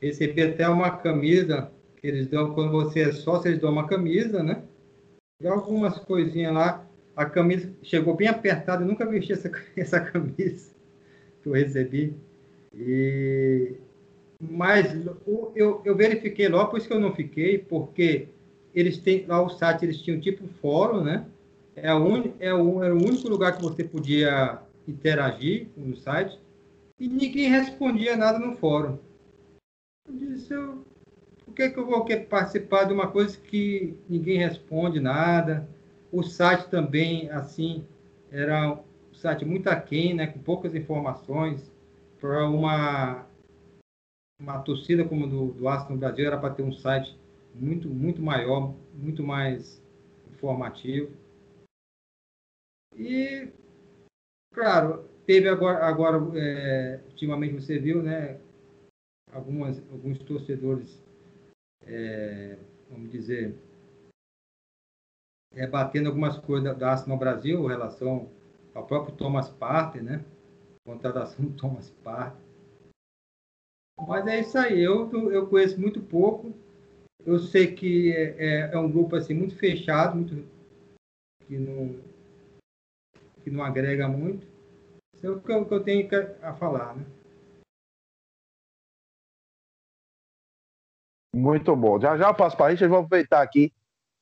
Recebi 0.00 0.42
até 0.42 0.68
uma 0.68 0.90
camisa 0.90 1.72
que 1.96 2.06
eles 2.06 2.28
dão 2.28 2.54
quando 2.54 2.70
você 2.70 3.00
é 3.00 3.12
sócio, 3.12 3.48
eles 3.48 3.60
dão 3.60 3.72
uma 3.72 3.86
camisa, 3.86 4.42
né? 4.42 4.62
E 5.40 5.46
algumas 5.46 5.98
coisinhas 5.98 6.54
lá. 6.54 6.84
A 7.16 7.24
camisa 7.24 7.72
chegou 7.82 8.14
bem 8.14 8.28
apertada, 8.28 8.84
eu 8.84 8.86
nunca 8.86 9.04
vesti 9.04 9.32
essa, 9.32 9.50
essa 9.76 10.00
camisa 10.00 10.70
que 11.42 11.48
eu 11.48 11.52
recebi. 11.52 12.14
E... 12.72 13.74
Mas 14.40 14.94
eu, 15.56 15.82
eu 15.84 15.96
verifiquei 15.96 16.48
logo, 16.48 16.70
por 16.70 16.78
isso 16.78 16.86
que 16.86 16.94
eu 16.94 17.00
não 17.00 17.12
fiquei, 17.12 17.58
porque 17.58 18.28
eles 18.72 18.98
têm 18.98 19.26
lá 19.26 19.42
o 19.42 19.48
site, 19.48 19.84
eles 19.84 20.00
tinham 20.00 20.20
tipo 20.20 20.46
fórum, 20.60 21.02
né? 21.02 21.26
É, 21.74 21.92
un, 21.92 22.32
é 22.38 22.54
o, 22.54 22.82
era 22.82 22.94
o 22.94 22.98
único 22.98 23.28
lugar 23.28 23.56
que 23.56 23.62
você 23.62 23.82
podia 23.82 24.60
interagir 24.86 25.68
no 25.76 25.96
site 25.96 26.38
e 26.98 27.08
ninguém 27.08 27.48
respondia 27.48 28.16
nada 28.16 28.38
no 28.38 28.56
fórum. 28.56 28.98
Eu 30.06 30.14
disse, 30.14 30.52
eu, 30.52 30.84
que, 31.58 31.70
que 31.70 31.78
eu 31.78 31.86
vou 31.86 32.06
participar 32.28 32.84
de 32.84 32.92
uma 32.92 33.10
coisa 33.10 33.36
que 33.36 33.98
ninguém 34.08 34.38
responde 34.38 35.00
nada? 35.00 35.68
O 36.12 36.22
site 36.22 36.68
também, 36.70 37.28
assim, 37.30 37.84
era 38.30 38.74
um 38.74 39.14
site 39.14 39.44
muito 39.44 39.68
aquém, 39.68 40.14
né, 40.14 40.28
com 40.28 40.38
poucas 40.38 40.76
informações. 40.76 41.68
Para 42.20 42.48
uma, 42.48 43.26
uma 44.40 44.60
torcida 44.60 45.04
como 45.04 45.26
do, 45.26 45.52
do 45.52 45.68
Aston 45.68 45.96
Brasil, 45.96 46.26
era 46.26 46.38
para 46.38 46.54
ter 46.54 46.62
um 46.62 46.72
site 46.72 47.18
muito, 47.52 47.88
muito 47.88 48.22
maior, 48.22 48.72
muito 48.94 49.24
mais 49.24 49.82
informativo. 50.32 51.10
E, 52.96 53.48
claro, 54.54 55.08
teve 55.28 55.46
agora, 55.46 55.84
agora 55.84 56.16
é, 56.38 57.00
ultimamente 57.10 57.52
você 57.52 57.78
viu, 57.78 58.02
né, 58.02 58.40
algumas, 59.30 59.78
alguns 59.92 60.18
torcedores 60.20 61.04
é, 61.82 62.56
vamos 62.88 63.10
dizer, 63.12 63.54
rebatendo 65.54 66.08
algumas 66.08 66.38
coisas 66.38 66.76
da 66.78 66.92
Arsenal 66.92 67.18
Brasil 67.18 67.62
em 67.62 67.68
relação 67.68 68.30
ao 68.74 68.86
próprio 68.86 69.14
Thomas 69.16 69.50
Partey, 69.50 70.00
né? 70.00 70.24
Contratação 70.82 71.44
do 71.44 71.56
Thomas 71.56 71.90
Partey. 72.02 72.40
Mas 74.06 74.26
é 74.26 74.40
isso 74.40 74.56
aí, 74.56 74.80
eu, 74.80 75.12
eu 75.30 75.46
conheço 75.46 75.78
muito 75.78 76.00
pouco. 76.00 76.54
Eu 77.26 77.38
sei 77.38 77.74
que 77.74 78.12
é, 78.12 78.36
é, 78.38 78.70
é 78.72 78.78
um 78.78 78.90
grupo 78.90 79.14
assim 79.14 79.34
muito 79.34 79.56
fechado, 79.56 80.16
muito 80.16 80.48
que 81.46 81.58
não 81.58 82.00
que 83.44 83.50
não 83.50 83.62
agrega 83.62 84.08
muito. 84.08 84.57
É 85.22 85.28
o 85.28 85.40
que 85.40 85.50
eu, 85.50 85.82
tenho 85.82 86.08
a 86.42 86.54
falar, 86.54 86.94
né? 86.94 87.04
Muito 91.34 91.74
bom. 91.74 92.00
Já 92.00 92.16
já 92.16 92.28
eu 92.28 92.34
passo 92.34 92.56
para 92.56 92.66
a 92.66 92.70
gente, 92.74 92.88
vou 92.88 92.98
aproveitar 92.98 93.42
aqui 93.42 93.72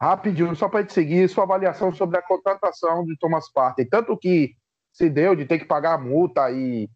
rapidinho, 0.00 0.54
só 0.54 0.68
para 0.68 0.80
gente 0.80 0.92
seguir 0.92 1.28
sua 1.28 1.44
avaliação 1.44 1.92
sobre 1.92 2.18
a 2.18 2.22
contratação 2.22 3.04
de 3.04 3.16
Thomas 3.18 3.50
Partey. 3.50 3.86
Tanto 3.86 4.16
que 4.16 4.54
se 4.92 5.08
deu 5.08 5.34
de 5.34 5.46
ter 5.46 5.58
que 5.58 5.64
pagar 5.64 5.94
a 5.94 5.98
multa 5.98 6.50
e 6.50 6.88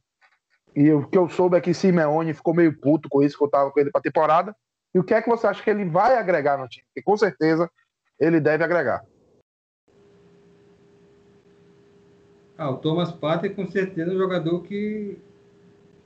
E 0.75 0.91
o 0.93 1.07
que 1.09 1.19
eu 1.19 1.29
soube 1.29 1.57
é 1.57 1.61
que 1.61 1.75
Simeone 1.75 2.33
ficou 2.35 2.55
meio 2.55 2.79
puto 2.79 3.09
com 3.09 3.23
isso, 3.23 3.37
que 3.37 3.45
eu 3.45 3.51
tava 3.51 3.71
com 3.71 3.81
ele 3.81 3.91
pra 3.91 4.01
temporada. 4.01 4.55
E 4.95 4.99
o 4.99 5.05
que 5.05 5.15
é 5.15 5.23
que 5.23 5.29
você 5.29 5.47
acha 5.47 5.63
que 5.63 5.71
ele 5.71 5.85
vai 5.85 6.17
agregar 6.17 6.57
no 6.57 6.69
time? 6.69 6.85
Porque 6.87 7.03
com 7.03 7.17
certeza 7.17 7.71
ele 8.19 8.41
deve 8.41 8.65
agregar. 8.65 9.05
Ah, 12.61 12.69
o 12.69 12.77
Thomas 12.77 13.11
Partey 13.11 13.55
com 13.55 13.67
certeza 13.67 14.11
é 14.11 14.15
um 14.15 14.19
jogador 14.19 14.63
que 14.63 15.19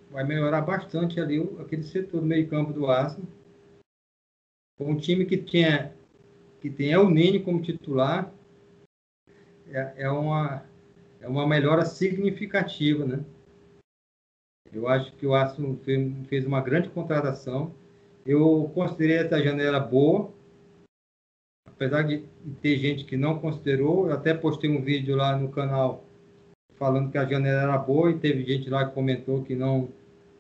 vai 0.09 0.23
melhorar 0.23 0.61
bastante 0.61 1.19
ali 1.19 1.41
aquele 1.59 1.83
setor 1.83 2.21
do 2.21 2.27
meio 2.29 2.49
campo 2.49 2.73
do 2.73 2.87
Arsenal. 2.87 3.27
Um 4.79 4.97
time 4.97 5.27
que 5.27 5.37
tinha 5.37 5.93
que 6.61 6.71
tem 6.71 6.93
El 6.93 7.11
Nene 7.11 7.43
como 7.43 7.61
titular 7.61 8.33
é, 9.67 10.05
é 10.05 10.09
uma 10.09 10.65
é 11.21 11.27
uma 11.27 11.45
melhora 11.45 11.85
significativa, 11.85 13.05
né? 13.05 13.25
Eu 14.73 14.87
acho 14.87 15.11
que 15.17 15.27
o 15.27 15.35
Arsenal 15.35 15.77
fez 16.29 16.47
uma 16.47 16.61
grande 16.61 16.89
contratação. 16.89 17.75
Eu 18.25 18.71
considerei 18.73 19.17
essa 19.17 19.43
janela 19.43 19.81
boa, 19.81 20.33
apesar 21.67 22.03
de 22.03 22.25
ter 22.63 22.79
gente 22.79 23.05
que 23.05 23.17
não 23.17 23.41
considerou. 23.41 24.07
Eu 24.07 24.15
até 24.15 24.33
postei 24.33 24.71
um 24.71 24.81
vídeo 24.81 25.17
lá 25.17 25.37
no 25.37 25.49
canal 25.49 26.04
falando 26.85 27.11
que 27.11 27.17
a 27.17 27.25
janela 27.25 27.63
era 27.63 27.79
boa 27.79 28.11
e 28.11 28.19
teve 28.19 28.45
gente 28.45 28.69
lá 28.69 28.85
que 28.85 28.95
comentou 28.95 29.43
que 29.43 29.55
não, 29.55 29.89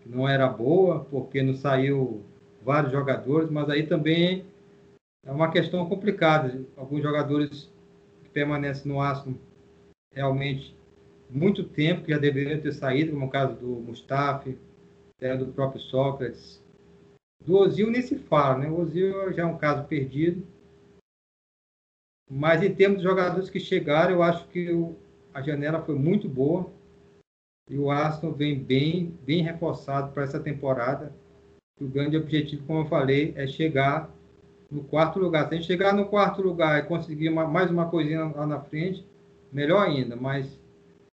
que 0.02 0.10
não 0.10 0.28
era 0.28 0.46
boa, 0.46 1.02
porque 1.06 1.42
não 1.42 1.54
saiu 1.54 2.22
vários 2.62 2.92
jogadores, 2.92 3.48
mas 3.48 3.70
aí 3.70 3.86
também 3.86 4.44
é 5.24 5.32
uma 5.32 5.50
questão 5.50 5.88
complicada. 5.88 6.62
Alguns 6.76 7.02
jogadores 7.02 7.72
que 8.22 8.28
permanecem 8.28 8.92
no 8.92 9.00
Arsenal 9.00 9.38
realmente 10.12 10.76
muito 11.30 11.64
tempo, 11.64 12.04
que 12.04 12.12
já 12.12 12.18
deveriam 12.18 12.60
ter 12.60 12.74
saído, 12.74 13.12
como 13.12 13.24
o 13.24 13.30
caso 13.30 13.54
do 13.54 13.66
Mustafa, 13.80 14.54
até 15.16 15.34
do 15.34 15.46
próprio 15.46 15.80
Sócrates. 15.80 16.62
Do 17.42 17.56
Ozil 17.56 17.90
nem 17.90 18.02
se 18.02 18.18
fala, 18.18 18.58
né? 18.58 18.68
O 18.68 18.82
Ozil 18.82 19.32
já 19.32 19.44
é 19.44 19.46
um 19.46 19.56
caso 19.56 19.88
perdido. 19.88 20.46
Mas 22.30 22.62
em 22.62 22.74
termos 22.74 22.98
de 22.98 23.04
jogadores 23.04 23.48
que 23.48 23.58
chegaram, 23.58 24.12
eu 24.12 24.22
acho 24.22 24.46
que 24.48 24.70
o, 24.70 24.94
a 25.34 25.42
janela 25.42 25.82
foi 25.82 25.96
muito 25.96 26.28
boa. 26.28 26.72
E 27.68 27.76
o 27.76 27.90
Aston 27.90 28.32
vem 28.32 28.58
bem, 28.58 29.18
bem 29.22 29.42
reforçado 29.42 30.12
para 30.12 30.22
essa 30.22 30.38
temporada. 30.38 31.12
O 31.80 31.88
grande 31.88 32.16
objetivo, 32.16 32.64
como 32.66 32.80
eu 32.80 32.86
falei, 32.86 33.34
é 33.36 33.46
chegar 33.46 34.08
no 34.70 34.84
quarto 34.84 35.18
lugar. 35.18 35.48
Se 35.48 35.54
a 35.54 35.56
gente 35.56 35.66
chegar 35.66 35.92
no 35.92 36.06
quarto 36.06 36.40
lugar 36.40 36.78
e 36.78 36.86
conseguir 36.86 37.28
uma, 37.30 37.46
mais 37.46 37.70
uma 37.70 37.90
coisinha 37.90 38.24
lá 38.26 38.46
na 38.46 38.60
frente, 38.60 39.04
melhor 39.50 39.84
ainda. 39.84 40.14
Mas 40.14 40.60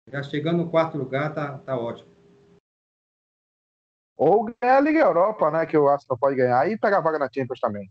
já 0.08 0.22
chegando 0.22 0.58
no 0.58 0.70
quarto 0.70 0.98
lugar, 0.98 1.34
tá, 1.34 1.58
tá 1.58 1.78
ótimo. 1.78 2.12
Ou 4.18 4.54
ganhar 4.62 4.78
a 4.78 4.82
Liga 4.82 5.00
Europa, 5.00 5.50
né? 5.50 5.66
Que 5.66 5.78
o 5.78 5.88
Arsenal 5.88 6.18
pode 6.20 6.36
ganhar 6.36 6.70
e 6.70 6.78
pegar 6.78 6.98
a 6.98 7.02
vaga 7.02 7.18
na 7.18 7.30
Champions 7.34 7.60
também. 7.60 7.90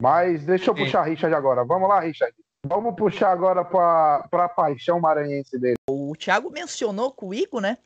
Mas 0.00 0.44
deixa 0.44 0.70
eu 0.70 0.76
Sim. 0.76 0.84
puxar 0.84 1.00
a 1.00 1.04
Richard 1.04 1.34
agora. 1.34 1.64
Vamos 1.64 1.88
lá, 1.88 1.98
Richard. 1.98 2.34
Vamos 2.64 2.94
puxar 2.94 3.32
agora 3.32 3.64
para 3.64 4.44
a 4.44 4.48
paixão 4.48 5.00
maranhense 5.00 5.58
dele. 5.58 5.74
O 5.90 6.14
Thiago 6.16 6.48
mencionou 6.50 7.12
com 7.12 7.28
o 7.28 7.34
Igor, 7.34 7.60
né? 7.60 7.76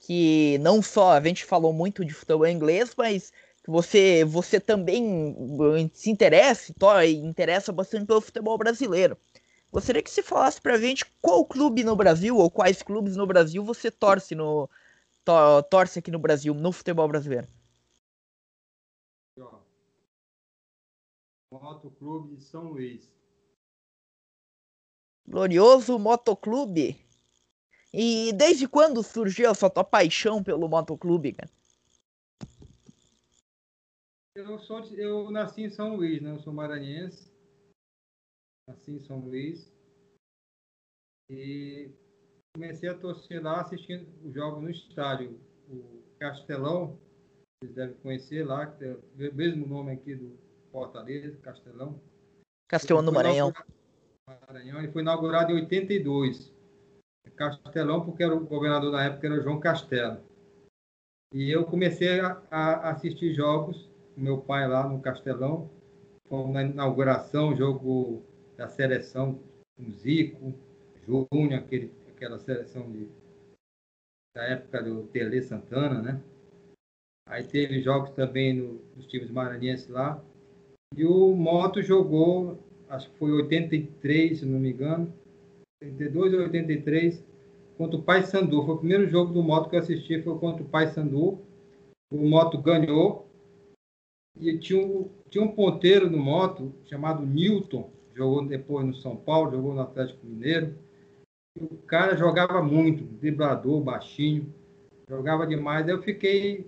Que 0.00 0.58
não 0.58 0.82
só 0.82 1.12
a 1.12 1.20
gente 1.20 1.44
falou 1.44 1.72
muito 1.72 2.04
de 2.04 2.12
futebol 2.12 2.46
inglês, 2.46 2.94
mas 2.96 3.32
que 3.64 3.70
você, 3.70 4.24
você 4.24 4.60
também 4.60 5.90
se 5.94 6.10
interessa, 6.10 6.72
interessa 7.06 7.72
bastante 7.72 8.06
pelo 8.06 8.20
futebol 8.20 8.58
brasileiro. 8.58 9.16
Gostaria 9.72 10.02
que 10.02 10.10
você 10.10 10.22
falasse 10.22 10.60
pra 10.60 10.78
gente 10.78 11.04
qual 11.20 11.44
clube 11.44 11.82
no 11.82 11.96
Brasil, 11.96 12.36
ou 12.36 12.50
quais 12.50 12.82
clubes 12.82 13.16
no 13.16 13.26
Brasil 13.26 13.64
você 13.64 13.90
torce 13.90 14.34
no. 14.34 14.68
To, 15.24 15.62
torce 15.70 15.98
aqui 15.98 16.10
no 16.10 16.18
Brasil, 16.18 16.54
no 16.54 16.72
futebol 16.72 17.08
brasileiro. 17.08 17.48
Motoclube 21.50 22.36
de 22.36 22.44
São 22.44 22.64
Luís. 22.64 23.17
Glorioso 25.28 25.98
Motoclube. 25.98 26.96
E 27.92 28.32
desde 28.32 28.66
quando 28.66 29.02
surgiu 29.02 29.50
essa 29.50 29.68
tua 29.68 29.84
paixão 29.84 30.42
pelo 30.42 30.68
motoclube, 30.68 31.34
cara? 31.34 31.50
Eu, 34.34 34.58
sou, 34.60 34.80
eu 34.94 35.30
nasci 35.30 35.62
em 35.62 35.70
São 35.70 35.96
Luís, 35.96 36.22
né? 36.22 36.30
Eu 36.30 36.40
sou 36.40 36.52
maranhense. 36.52 37.30
Nasci 38.66 38.92
em 38.92 39.00
São 39.00 39.18
Luís. 39.20 39.70
E 41.30 41.90
comecei 42.54 42.88
a 42.88 42.98
torcer 42.98 43.42
lá 43.42 43.60
assistindo 43.60 44.08
os 44.26 44.32
jogos 44.32 44.62
no 44.62 44.70
estádio. 44.70 45.38
O 45.68 46.02
Castelão, 46.18 46.98
vocês 47.60 47.74
devem 47.74 47.96
conhecer 47.96 48.46
lá, 48.46 48.66
que 48.66 48.84
é 48.84 48.92
o 48.92 49.34
mesmo 49.34 49.66
nome 49.66 49.92
aqui 49.92 50.14
do 50.14 50.38
Fortaleza, 50.72 51.36
Castelão. 51.38 52.00
Castelão 52.66 53.04
do 53.04 53.12
Maranhão. 53.12 53.52
Maranhão. 54.28 54.78
Ele 54.78 54.92
foi 54.92 55.02
inaugurado 55.02 55.52
em 55.52 55.56
82. 55.56 56.52
Castelão, 57.36 58.04
porque 58.04 58.22
era 58.22 58.34
o 58.34 58.44
governador 58.44 58.90
na 58.90 59.04
época 59.04 59.26
era 59.28 59.40
João 59.40 59.60
Castelo. 59.60 60.20
E 61.32 61.50
eu 61.50 61.64
comecei 61.64 62.20
a, 62.20 62.42
a 62.50 62.90
assistir 62.90 63.32
jogos 63.32 63.88
com 64.14 64.20
meu 64.20 64.38
pai 64.40 64.66
lá 64.66 64.88
no 64.88 65.00
Castelão. 65.00 65.70
Fomos 66.28 66.52
na 66.52 66.62
inauguração, 66.62 67.56
jogo 67.56 68.24
da 68.56 68.68
seleção 68.68 69.40
com 69.76 69.90
Zico, 69.92 70.52
Júnior, 71.06 71.60
aquele, 71.60 71.92
aquela 72.08 72.38
seleção 72.38 72.90
de, 72.90 73.08
da 74.34 74.42
época 74.42 74.82
do 74.82 75.04
Tele 75.04 75.40
Santana, 75.40 76.02
né? 76.02 76.20
Aí 77.26 77.44
teve 77.46 77.80
jogos 77.80 78.10
também 78.10 78.54
no, 78.54 78.80
nos 78.96 79.06
times 79.06 79.30
maranhenses 79.30 79.88
lá. 79.88 80.22
E 80.96 81.04
o 81.04 81.34
Moto 81.36 81.82
jogou 81.82 82.58
acho 82.88 83.10
que 83.10 83.18
foi 83.18 83.30
83, 83.32 84.38
se 84.38 84.46
não 84.46 84.58
me 84.58 84.70
engano, 84.70 85.12
82 85.82 86.34
ou 86.34 86.40
83, 86.40 87.24
contra 87.76 87.98
o 87.98 88.02
Paysandu. 88.02 88.64
Foi 88.64 88.74
o 88.74 88.78
primeiro 88.78 89.08
jogo 89.08 89.32
do 89.32 89.42
Moto 89.42 89.68
que 89.68 89.76
eu 89.76 89.80
assisti, 89.80 90.22
foi 90.22 90.38
contra 90.38 90.62
o 90.62 90.68
Paysandu. 90.68 91.40
O 92.12 92.28
Moto 92.28 92.58
ganhou. 92.58 93.28
E 94.40 94.56
tinha 94.58 94.84
um, 94.84 95.08
tinha 95.28 95.42
um 95.44 95.48
ponteiro 95.48 96.08
no 96.08 96.18
Moto 96.18 96.72
chamado 96.84 97.26
Newton, 97.26 97.90
jogou 98.14 98.44
depois 98.44 98.86
no 98.86 98.94
São 98.94 99.16
Paulo, 99.16 99.50
jogou 99.50 99.74
no 99.74 99.80
Atlético 99.80 100.24
Mineiro. 100.24 100.74
O 101.60 101.76
cara 101.78 102.16
jogava 102.16 102.62
muito, 102.62 103.02
driblador, 103.02 103.80
baixinho, 103.80 104.52
jogava 105.08 105.44
demais. 105.44 105.88
Eu 105.88 106.00
fiquei, 106.00 106.66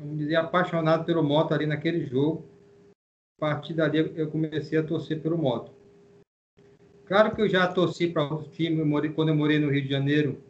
vamos 0.00 0.18
dizer, 0.18 0.36
apaixonado 0.36 1.04
pelo 1.04 1.22
Moto 1.22 1.52
ali 1.52 1.66
naquele 1.66 2.06
jogo 2.06 2.49
partir 3.40 3.72
dali 3.72 4.12
eu 4.14 4.30
comecei 4.30 4.78
a 4.78 4.82
torcer 4.82 5.20
pelo 5.20 5.38
moto. 5.38 5.72
Claro 7.06 7.34
que 7.34 7.40
eu 7.40 7.48
já 7.48 7.66
torci 7.66 8.06
para 8.06 8.22
outros 8.22 8.54
times. 8.54 8.78
Eu 8.78 8.86
morei, 8.86 9.10
quando 9.10 9.30
eu 9.30 9.34
morei 9.34 9.58
no 9.58 9.70
Rio 9.70 9.82
de 9.82 9.88
Janeiro, 9.88 10.40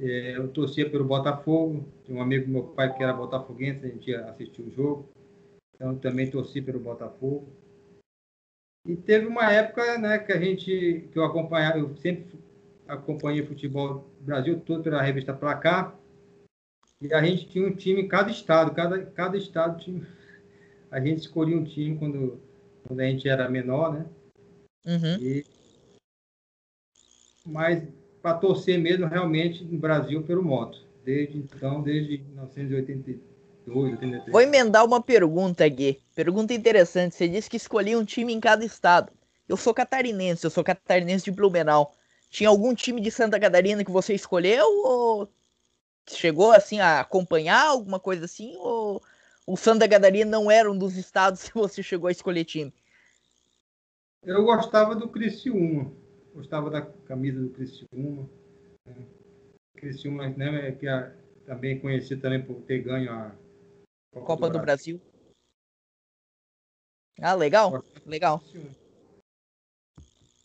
é, 0.00 0.36
eu 0.36 0.48
torcia 0.48 0.88
pelo 0.90 1.04
Botafogo. 1.04 1.86
Tinha 2.04 2.18
um 2.18 2.22
amigo 2.22 2.50
meu 2.50 2.64
pai 2.64 2.92
que 2.96 3.02
era 3.02 3.12
botafoguense, 3.12 3.86
a 3.86 3.88
gente 3.88 4.12
assistiu 4.14 4.64
o 4.64 4.70
jogo. 4.70 5.08
Então 5.74 5.94
também 5.96 6.28
torci 6.28 6.60
pelo 6.60 6.80
Botafogo. 6.80 7.52
E 8.86 8.96
teve 8.96 9.26
uma 9.26 9.52
época 9.52 9.98
né, 9.98 10.18
que 10.18 10.32
a 10.32 10.40
gente, 10.40 11.06
que 11.12 11.18
eu 11.18 11.24
acompanhava, 11.24 11.78
eu 11.78 11.94
sempre 11.98 12.26
acompanhei 12.88 13.46
futebol 13.46 14.10
Brasil 14.20 14.58
todo 14.58 14.82
pela 14.82 15.02
revista 15.02 15.34
Placar. 15.34 15.96
E 17.00 17.12
a 17.14 17.22
gente 17.22 17.46
tinha 17.46 17.66
um 17.66 17.74
time 17.74 18.02
em 18.02 18.08
cada 18.08 18.30
estado, 18.30 18.74
cada, 18.74 19.04
cada 19.06 19.36
estado 19.36 19.78
tinha 19.78 20.06
a 20.90 21.00
gente 21.00 21.20
escolhia 21.20 21.56
um 21.56 21.64
time 21.64 21.96
quando, 21.96 22.40
quando 22.86 23.00
a 23.00 23.04
gente 23.04 23.28
era 23.28 23.48
menor, 23.48 23.92
né? 23.92 24.06
Uhum. 24.84 25.16
E, 25.20 25.46
mas 27.46 27.82
para 28.20 28.36
torcer 28.36 28.78
mesmo 28.78 29.06
realmente 29.06 29.64
no 29.64 29.78
Brasil 29.78 30.22
pelo 30.22 30.42
moto. 30.42 30.78
Desde 31.04 31.38
então, 31.38 31.82
desde 31.82 32.18
1982, 32.18 33.92
83. 33.92 34.32
Vou 34.32 34.40
emendar 34.40 34.84
uma 34.84 35.00
pergunta 35.00 35.64
aqui. 35.64 36.00
Pergunta 36.14 36.52
interessante. 36.52 37.14
Você 37.14 37.28
disse 37.28 37.48
que 37.48 37.56
escolhia 37.56 37.98
um 37.98 38.04
time 38.04 38.32
em 38.32 38.40
cada 38.40 38.64
estado. 38.64 39.10
Eu 39.48 39.56
sou 39.56 39.72
catarinense, 39.72 40.44
eu 40.44 40.50
sou 40.50 40.62
catarinense 40.62 41.24
de 41.24 41.30
Blumenau. 41.30 41.94
Tinha 42.28 42.48
algum 42.48 42.74
time 42.74 43.00
de 43.00 43.10
Santa 43.10 43.40
Catarina 43.40 43.84
que 43.84 43.90
você 43.90 44.14
escolheu 44.14 44.64
ou 44.84 45.28
chegou 46.08 46.52
assim 46.52 46.78
a 46.80 47.00
acompanhar 47.00 47.66
alguma 47.66 47.98
coisa 47.98 48.24
assim 48.24 48.54
ou 48.58 49.02
o 49.46 49.56
Santa 49.56 49.88
Catarina 49.88 50.30
não 50.30 50.50
era 50.50 50.70
um 50.70 50.78
dos 50.78 50.96
estados 50.96 51.42
que 51.48 51.54
você 51.54 51.82
chegou 51.82 52.08
a 52.08 52.12
escolher 52.12 52.44
time? 52.44 52.72
Eu 54.22 54.44
gostava 54.44 54.94
do 54.94 55.08
Criciúma. 55.08 55.92
Gostava 56.34 56.70
da 56.70 56.82
camisa 56.82 57.40
do 57.40 57.50
Criciúma. 57.50 58.28
Né? 58.86 59.06
Criciúma, 59.74 60.28
né, 60.28 60.72
que 60.72 60.86
é 60.86 61.14
também 61.46 61.80
conhecido 61.80 62.20
também 62.20 62.44
por 62.44 62.60
ter 62.62 62.82
ganho 62.82 63.10
a 63.12 63.34
Copa, 64.12 64.26
Copa 64.26 64.48
do, 64.48 64.58
do 64.58 64.62
Brasil. 64.62 64.98
Brasil. 64.98 65.10
Ah, 67.20 67.34
legal, 67.34 67.84
legal. 68.06 68.42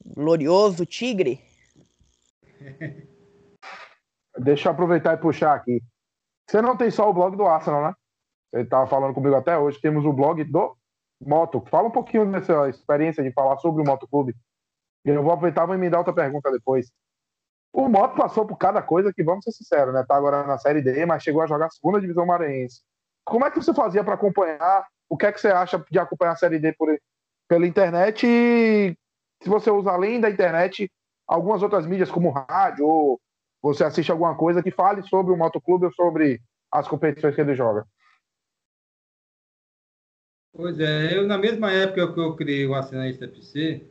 Glorioso 0.06 0.86
Tigre. 0.86 1.42
Deixa 4.38 4.68
eu 4.68 4.74
aproveitar 4.74 5.14
e 5.14 5.22
puxar 5.22 5.56
aqui. 5.56 5.82
Você 6.48 6.62
não 6.62 6.78
tem 6.78 6.92
só 6.92 7.10
o 7.10 7.14
blog 7.14 7.36
do 7.36 7.46
Arsenal, 7.46 7.88
né? 7.88 7.96
Ele 8.54 8.64
estava 8.64 8.88
falando 8.88 9.14
comigo 9.14 9.36
até 9.36 9.58
hoje. 9.58 9.80
Temos 9.80 10.06
o 10.06 10.14
blog 10.14 10.44
do 10.44 10.76
Moto. 11.22 11.64
Fala 11.70 11.88
um 11.88 11.92
pouquinho 11.92 12.32
dessa 12.32 12.70
experiência 12.70 13.24
de 13.24 13.32
falar 13.32 13.58
sobre 13.58 13.82
o 13.82 13.86
Moto 13.86 14.08
Clube. 14.08 14.36
E 15.06 15.10
eu 15.10 15.22
vou 15.24 15.32
aproveitar 15.32 15.70
e 15.70 15.78
me 15.78 15.90
dar 15.90 16.00
outra 16.00 16.14
pergunta 16.14 16.52
depois. 16.52 16.92
O 17.72 17.90
Moto 17.90 18.16
passou 18.16 18.46
por 18.46 18.58
cada 18.58 18.82
coisa 18.82 19.14
que, 19.14 19.24
vamos 19.24 19.44
ser 19.44 19.52
sinceros, 19.52 19.94
né? 19.94 20.04
Tá 20.08 20.16
agora 20.16 20.44
na 20.44 20.58
Série 20.58 20.82
D, 20.82 21.06
mas 21.06 21.22
chegou 21.22 21.42
a 21.42 21.48
jogar 21.48 21.66
a 21.66 21.70
segunda 21.70 22.00
divisão 22.00 22.26
maranhense. 22.26 22.82
Como 23.26 23.46
é 23.46 23.52
que 23.52 23.62
você 23.62 23.74
fazia 23.74 24.04
para 24.04 24.14
acompanhar? 24.14 24.88
O 25.10 25.18
que 25.18 25.26
é 25.26 25.32
que 25.32 25.42
você 25.42 25.50
acha 25.50 25.84
de 25.92 26.00
acompanhar 26.00 26.32
a 26.32 26.38
Série 26.38 26.58
D 26.58 26.74
por, 26.74 26.88
pela 27.48 27.68
internet? 27.68 28.26
E 28.26 28.98
se 29.44 29.50
você 29.50 29.70
usa 29.70 29.92
além 29.92 30.22
da 30.22 30.30
internet 30.30 30.90
algumas 31.28 31.62
outras 31.62 31.86
mídias 31.86 32.10
como 32.10 32.30
rádio 32.30 32.88
ou 32.88 33.20
você 33.62 33.84
assiste 33.84 34.12
alguma 34.12 34.36
coisa 34.36 34.64
que 34.64 34.72
fale 34.72 35.02
sobre 35.04 35.34
o 35.34 35.38
motoclube 35.38 35.86
ou 35.86 35.92
sobre 35.92 36.40
as 36.72 36.88
competições 36.88 37.36
que 37.36 37.42
ele 37.42 37.56
joga. 37.56 37.86
Pois 40.56 40.80
é, 40.80 41.18
eu 41.18 41.28
na 41.28 41.38
mesma 41.38 41.70
época 41.70 42.14
que 42.14 42.18
eu 42.18 42.34
criei 42.34 42.66
o 42.66 42.74
Assinante 42.74 43.22
FC, 43.22 43.86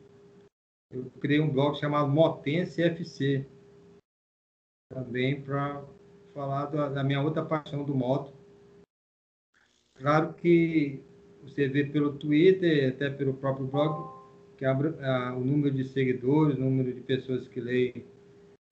eu 0.91 1.11
criei 1.21 1.39
um 1.39 1.53
blog 1.53 1.77
chamado 1.77 2.09
Motense 2.09 2.81
FC, 2.81 3.47
também 4.89 5.39
para 5.43 5.85
falar 6.33 6.65
da, 6.65 6.89
da, 6.89 7.03
minha 7.03 7.21
outra 7.21 7.45
paixão 7.45 7.83
do 7.83 7.93
moto. 7.93 8.33
Claro 9.99 10.33
que 10.33 11.03
você 11.43 11.67
vê 11.67 11.83
pelo 11.83 12.17
Twitter, 12.17 12.95
até 12.95 13.11
pelo 13.11 13.35
próprio 13.35 13.67
blog, 13.67 14.57
que 14.57 14.65
a, 14.65 14.71
a, 14.71 15.35
o 15.35 15.45
número 15.45 15.75
de 15.75 15.83
seguidores, 15.83 16.57
o 16.57 16.61
número 16.61 16.91
de 16.91 17.01
pessoas 17.01 17.47
que 17.47 17.61
leem 17.61 18.07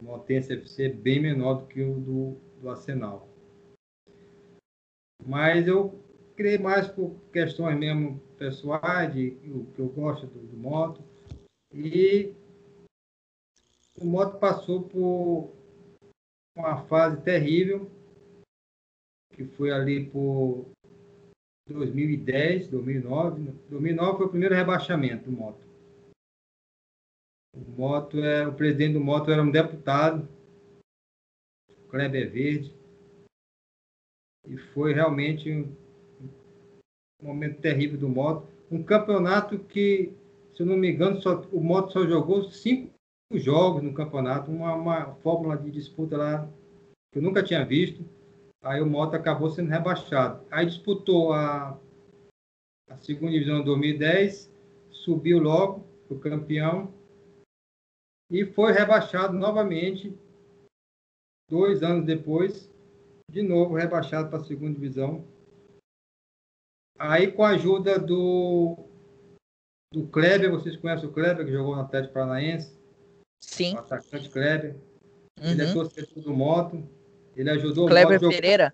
Motense 0.02 0.52
FC 0.52 0.86
é 0.86 0.90
bem 0.90 1.22
menor 1.22 1.62
do 1.62 1.68
que 1.68 1.84
o 1.84 2.00
do, 2.00 2.38
do 2.60 2.70
Arsenal. 2.72 3.30
Mas 5.24 5.68
eu 5.68 6.03
criei 6.36 6.58
mais 6.58 6.88
por 6.88 7.16
questões 7.32 7.78
mesmo 7.78 8.20
pessoais, 8.38 9.14
de 9.14 9.38
o 9.48 9.66
que 9.74 9.80
eu 9.80 9.90
gosto 9.90 10.28
do, 10.28 10.40
do 10.40 10.58
moto. 10.58 11.04
E 11.74 12.34
o 14.00 14.06
moto 14.06 14.40
passou 14.40 14.84
por 14.84 15.54
uma 16.56 16.84
fase 16.86 17.22
terrível, 17.22 17.90
que 19.32 19.46
foi 19.46 19.72
ali 19.72 20.06
por 20.10 20.66
2010, 21.68 22.68
2009. 22.68 23.52
2009 23.70 24.18
foi 24.18 24.26
o 24.26 24.30
primeiro 24.30 24.56
rebaixamento 24.56 25.30
do 25.30 25.32
moto. 25.32 25.64
O 27.56 27.60
Moto 27.80 28.18
é, 28.18 28.48
o 28.48 28.56
presidente 28.56 28.94
do 28.94 29.00
Moto 29.00 29.30
era 29.30 29.44
um 29.44 29.52
deputado, 29.52 30.28
Kleber 31.88 32.32
Verde, 32.32 32.76
e 34.48 34.58
foi 34.58 34.92
realmente 34.92 35.50
momento 37.24 37.62
terrível 37.62 37.98
do 37.98 38.10
Moto. 38.10 38.48
Um 38.72 38.84
campeonato 38.84 39.60
que, 39.60 40.14
se 40.54 40.62
eu 40.62 40.66
não 40.66 40.78
me 40.78 40.92
engano, 40.92 41.22
só, 41.22 41.42
o 41.52 41.62
Moto 41.62 41.92
só 41.92 42.06
jogou 42.06 42.44
cinco 42.44 42.92
jogos 43.34 43.82
no 43.82 43.94
campeonato, 43.94 44.52
uma, 44.52 44.74
uma 44.76 45.16
fórmula 45.16 45.58
de 45.58 45.72
disputa 45.72 46.18
lá 46.18 46.50
que 47.12 47.20
eu 47.20 47.24
nunca 47.24 47.44
tinha 47.44 47.64
visto. 47.66 48.04
Aí 48.62 48.82
o 48.82 48.86
Moto 48.86 49.16
acabou 49.16 49.50
sendo 49.50 49.70
rebaixado. 49.70 50.46
Aí 50.50 50.66
disputou 50.66 51.34
a, 51.34 51.80
a 52.90 52.98
segunda 52.98 53.32
divisão 53.32 53.60
em 53.60 53.64
2010, 53.64 54.52
subiu 54.90 55.40
logo, 55.40 55.86
foi 56.08 56.18
campeão 56.20 56.94
e 58.32 58.46
foi 58.46 58.72
rebaixado 58.72 59.38
novamente 59.38 60.18
dois 61.50 61.84
anos 61.84 62.06
depois, 62.06 62.72
de 63.30 63.42
novo 63.42 63.76
rebaixado 63.76 64.30
para 64.30 64.40
a 64.40 64.44
segunda 64.44 64.74
divisão. 64.74 65.24
Aí 67.06 67.30
com 67.30 67.44
a 67.44 67.50
ajuda 67.50 68.00
do 68.00 68.78
do 69.92 70.08
Kleber, 70.08 70.50
vocês 70.50 70.78
conhecem 70.78 71.08
o 71.08 71.12
Kleber 71.12 71.46
que 71.46 71.52
jogou 71.52 71.76
no 71.76 71.82
Atlético 71.82 72.14
Paranaense? 72.14 72.72
Sim. 73.42 73.76
O 73.76 73.80
atacante 73.80 74.30
Kleber. 74.30 74.76
Uhum. 75.38 75.52
Ele 75.52 75.62
é 75.62 75.66
uhum. 75.66 75.74
torcedor 75.74 76.24
do 76.24 76.34
Moto. 76.34 76.90
Ele 77.36 77.50
ajudou 77.50 77.90
Kleber 77.90 78.20
o 78.20 78.24
Moto. 78.24 78.34
Pereira. 78.34 78.74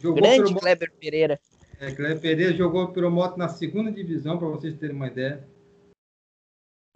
Jogou 0.00 0.22
Grande 0.22 0.54
Kleber 0.54 0.92
Pereira. 0.98 1.38
É, 1.78 1.94
Kleber 1.94 2.20
Pereira 2.20 2.56
jogou 2.56 2.92
pelo 2.92 3.10
Moto 3.10 3.36
na 3.36 3.48
segunda 3.48 3.92
divisão, 3.92 4.38
para 4.38 4.48
vocês 4.48 4.74
terem 4.78 4.96
uma 4.96 5.08
ideia. 5.08 5.46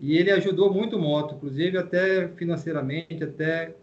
E 0.00 0.16
ele 0.16 0.30
ajudou 0.30 0.72
muito 0.72 0.96
o 0.96 0.98
Moto, 0.98 1.34
inclusive 1.34 1.76
até 1.76 2.28
financeiramente, 2.28 3.22
até 3.22 3.76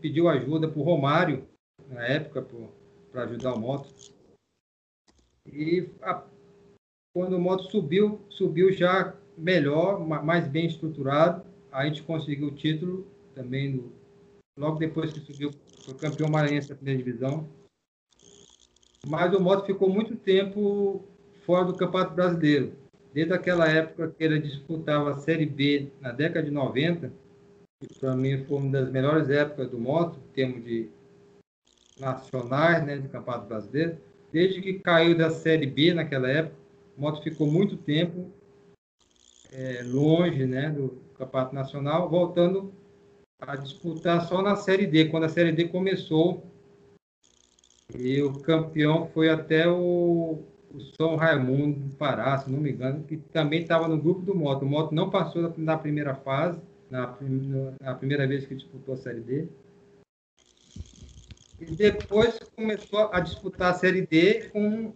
pediu 0.00 0.30
ajuda 0.30 0.66
para 0.66 0.80
o 0.80 0.82
Romário, 0.82 1.46
na 1.88 2.06
época, 2.06 2.46
para 3.12 3.24
ajudar 3.24 3.52
o 3.52 3.60
Moto. 3.60 4.13
E 5.52 5.88
a, 6.02 6.24
quando 7.14 7.36
o 7.36 7.40
Moto 7.40 7.64
subiu, 7.64 8.20
subiu 8.28 8.72
já 8.72 9.14
melhor, 9.36 10.00
mais 10.00 10.48
bem 10.48 10.66
estruturado, 10.66 11.44
a 11.70 11.86
gente 11.86 12.02
conseguiu 12.02 12.48
o 12.48 12.54
título 12.54 13.06
também, 13.34 13.72
no, 13.72 13.92
logo 14.56 14.78
depois 14.78 15.12
que 15.12 15.20
subiu, 15.20 15.50
foi 15.84 15.94
campeão 15.94 16.30
maranhense 16.30 16.68
da 16.68 16.76
primeira 16.76 17.02
divisão. 17.02 17.48
Mas 19.06 19.34
o 19.34 19.40
Moto 19.40 19.66
ficou 19.66 19.88
muito 19.88 20.16
tempo 20.16 21.04
fora 21.44 21.66
do 21.66 21.76
Campeonato 21.76 22.14
Brasileiro 22.14 22.84
desde 23.14 23.32
aquela 23.32 23.68
época 23.68 24.10
que 24.10 24.24
ele 24.24 24.40
disputava 24.40 25.12
a 25.12 25.18
Série 25.18 25.46
B 25.46 25.92
na 26.00 26.10
década 26.10 26.44
de 26.44 26.50
90, 26.50 27.12
que 27.80 28.00
para 28.00 28.16
mim 28.16 28.44
foi 28.44 28.58
uma 28.58 28.72
das 28.72 28.90
melhores 28.90 29.30
épocas 29.30 29.70
do 29.70 29.78
moto, 29.78 30.18
em 30.18 30.32
termos 30.32 30.64
de 30.64 30.90
nacionais, 31.96 32.84
né, 32.84 32.98
de 32.98 33.08
campeonato 33.08 33.46
brasileiro. 33.46 33.96
Desde 34.34 34.60
que 34.60 34.80
caiu 34.80 35.16
da 35.16 35.30
Série 35.30 35.64
B 35.64 35.94
naquela 35.94 36.28
época, 36.28 36.56
o 36.98 37.00
moto 37.00 37.22
ficou 37.22 37.46
muito 37.46 37.76
tempo 37.76 38.32
é, 39.52 39.80
longe 39.84 40.44
né, 40.44 40.70
do 40.70 41.00
campeonato 41.16 41.54
nacional, 41.54 42.10
voltando 42.10 42.74
a 43.40 43.54
disputar 43.54 44.26
só 44.26 44.42
na 44.42 44.56
Série 44.56 44.88
D, 44.88 45.04
quando 45.04 45.22
a 45.22 45.28
Série 45.28 45.52
D 45.52 45.68
começou. 45.68 46.44
E 47.96 48.20
o 48.22 48.40
campeão 48.40 49.06
foi 49.06 49.30
até 49.30 49.68
o 49.68 50.42
o 50.74 50.80
São 51.00 51.14
Raimundo 51.14 51.78
do 51.78 51.94
Pará, 51.94 52.36
se 52.36 52.50
não 52.50 52.58
me 52.58 52.72
engano, 52.72 53.04
que 53.04 53.16
também 53.16 53.62
estava 53.62 53.86
no 53.86 53.96
grupo 53.96 54.22
do 54.22 54.34
Moto. 54.34 54.62
O 54.62 54.68
Moto 54.68 54.92
não 54.92 55.08
passou 55.08 55.54
na 55.56 55.78
primeira 55.78 56.16
fase, 56.16 56.60
na, 56.90 57.16
na 57.80 57.94
primeira 57.94 58.26
vez 58.26 58.44
que 58.44 58.56
disputou 58.56 58.94
a 58.94 58.96
Série 58.96 59.20
D. 59.20 59.48
E 61.66 61.74
depois 61.74 62.38
começou 62.54 63.08
a 63.10 63.20
disputar 63.20 63.72
a 63.72 63.74
Série 63.74 64.06
D 64.06 64.50
com, 64.50 64.92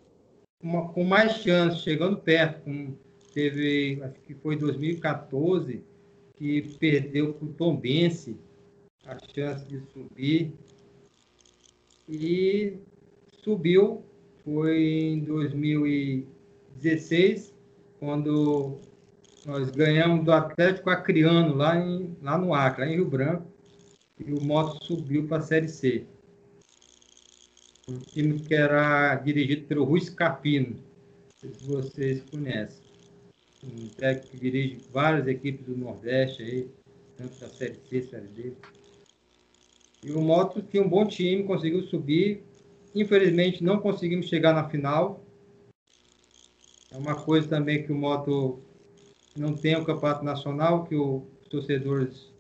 uma, 0.62 0.92
com 0.92 1.02
mais 1.02 1.38
chances, 1.38 1.80
chegando 1.80 2.18
perto. 2.18 2.62
Com, 2.62 2.94
teve, 3.32 3.98
acho 4.02 4.20
que 4.20 4.34
foi 4.34 4.54
2014, 4.56 5.82
que 6.36 6.76
perdeu 6.78 7.32
para 7.32 7.46
o 7.46 7.52
Tombense 7.52 8.36
a 9.06 9.16
chance 9.34 9.64
de 9.66 9.80
subir. 9.92 10.52
E 12.08 12.76
subiu 13.42 14.04
foi 14.44 15.12
em 15.12 15.20
2016, 15.20 17.54
quando 17.98 18.78
nós 19.46 19.70
ganhamos 19.70 20.22
do 20.24 20.32
Atlético 20.32 20.90
Acreano, 20.90 21.54
lá, 21.54 21.78
em, 21.78 22.14
lá 22.22 22.36
no 22.36 22.52
Acre, 22.52 22.84
lá 22.84 22.90
em 22.90 22.96
Rio 22.96 23.08
Branco, 23.08 23.46
e 24.18 24.30
o 24.32 24.42
Moto 24.42 24.84
subiu 24.84 25.26
para 25.26 25.38
a 25.38 25.42
Série 25.42 25.68
C. 25.68 26.06
Um 27.88 27.98
time 28.00 28.38
que 28.40 28.54
era 28.54 29.14
dirigido 29.16 29.66
pelo 29.66 29.84
Rui 29.84 30.00
Capino, 30.10 30.76
se 31.36 31.48
vocês 31.64 32.22
conhecem. 32.30 32.82
Um 33.64 33.88
técnico 33.88 34.28
que 34.28 34.38
dirige 34.38 34.78
várias 34.92 35.26
equipes 35.26 35.66
do 35.66 35.76
Nordeste 35.76 36.42
aí, 36.42 36.68
tanto 37.16 37.40
da 37.40 37.48
Série 37.48 37.78
C, 37.88 38.02
Série 38.02 38.28
D. 38.28 38.52
E 40.04 40.12
o 40.12 40.20
Moto 40.20 40.62
tinha 40.62 40.82
um 40.82 40.88
bom 40.88 41.06
time, 41.06 41.44
conseguiu 41.44 41.82
subir, 41.82 42.44
Infelizmente, 42.94 43.62
não 43.62 43.78
conseguimos 43.78 44.26
chegar 44.26 44.54
na 44.54 44.68
final. 44.68 45.24
É 46.90 46.96
uma 46.96 47.14
coisa 47.14 47.46
também 47.48 47.82
que 47.82 47.92
o 47.92 47.94
Moto 47.94 48.60
não 49.36 49.54
tem 49.54 49.76
o 49.76 49.84
campeonato 49.84 50.24
nacional, 50.24 50.84
que 50.84 50.96
os 50.96 51.22
torcedores 51.50 52.32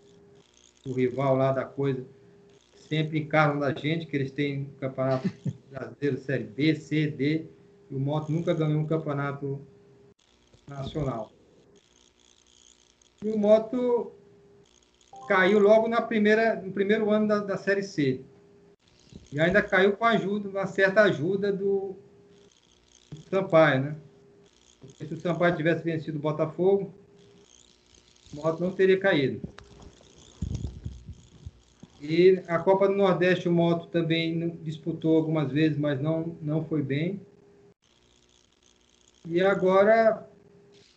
do 0.84 0.92
rival 0.92 1.36
lá 1.36 1.52
da 1.52 1.64
coisa 1.64 2.04
sempre 2.88 3.18
encaram 3.18 3.60
da 3.60 3.72
gente, 3.72 4.06
que 4.06 4.16
eles 4.16 4.32
têm 4.32 4.64
campeonato 4.80 5.30
brasileiro 5.70 6.18
Série 6.18 6.44
B, 6.44 6.74
C, 6.74 7.06
D, 7.08 7.46
e 7.90 7.94
o 7.94 8.00
Moto 8.00 8.32
nunca 8.32 8.54
ganhou 8.54 8.80
um 8.80 8.86
campeonato 8.86 9.60
nacional. 10.68 11.32
E 13.22 13.28
o 13.30 13.38
Moto 13.38 14.12
caiu 15.28 15.58
logo 15.58 15.88
na 15.88 16.00
primeira, 16.00 16.56
no 16.56 16.72
primeiro 16.72 17.10
ano 17.10 17.28
da, 17.28 17.38
da 17.40 17.56
Série 17.56 17.82
C. 17.82 18.24
E 19.30 19.38
ainda 19.38 19.62
caiu 19.62 19.96
com 19.96 20.04
ajuda, 20.04 20.48
uma 20.48 20.66
certa 20.66 21.02
ajuda 21.02 21.52
do, 21.52 21.96
do 23.14 23.22
Sampaio, 23.28 23.82
né? 23.82 23.96
Porque 24.80 25.06
se 25.06 25.14
o 25.14 25.20
Sampaio 25.20 25.56
tivesse 25.56 25.84
vencido 25.84 26.18
o 26.18 26.22
Botafogo, 26.22 26.94
o 28.32 28.36
Moto 28.36 28.60
não 28.60 28.74
teria 28.74 28.98
caído. 28.98 29.42
E 32.00 32.42
a 32.46 32.58
Copa 32.58 32.86
do 32.86 32.94
Nordeste 32.94 33.48
o 33.48 33.52
Moto 33.52 33.88
também 33.88 34.56
disputou 34.62 35.16
algumas 35.16 35.50
vezes, 35.50 35.76
mas 35.76 36.00
não, 36.00 36.36
não 36.40 36.64
foi 36.64 36.82
bem. 36.82 37.20
E 39.26 39.40
agora 39.40 40.28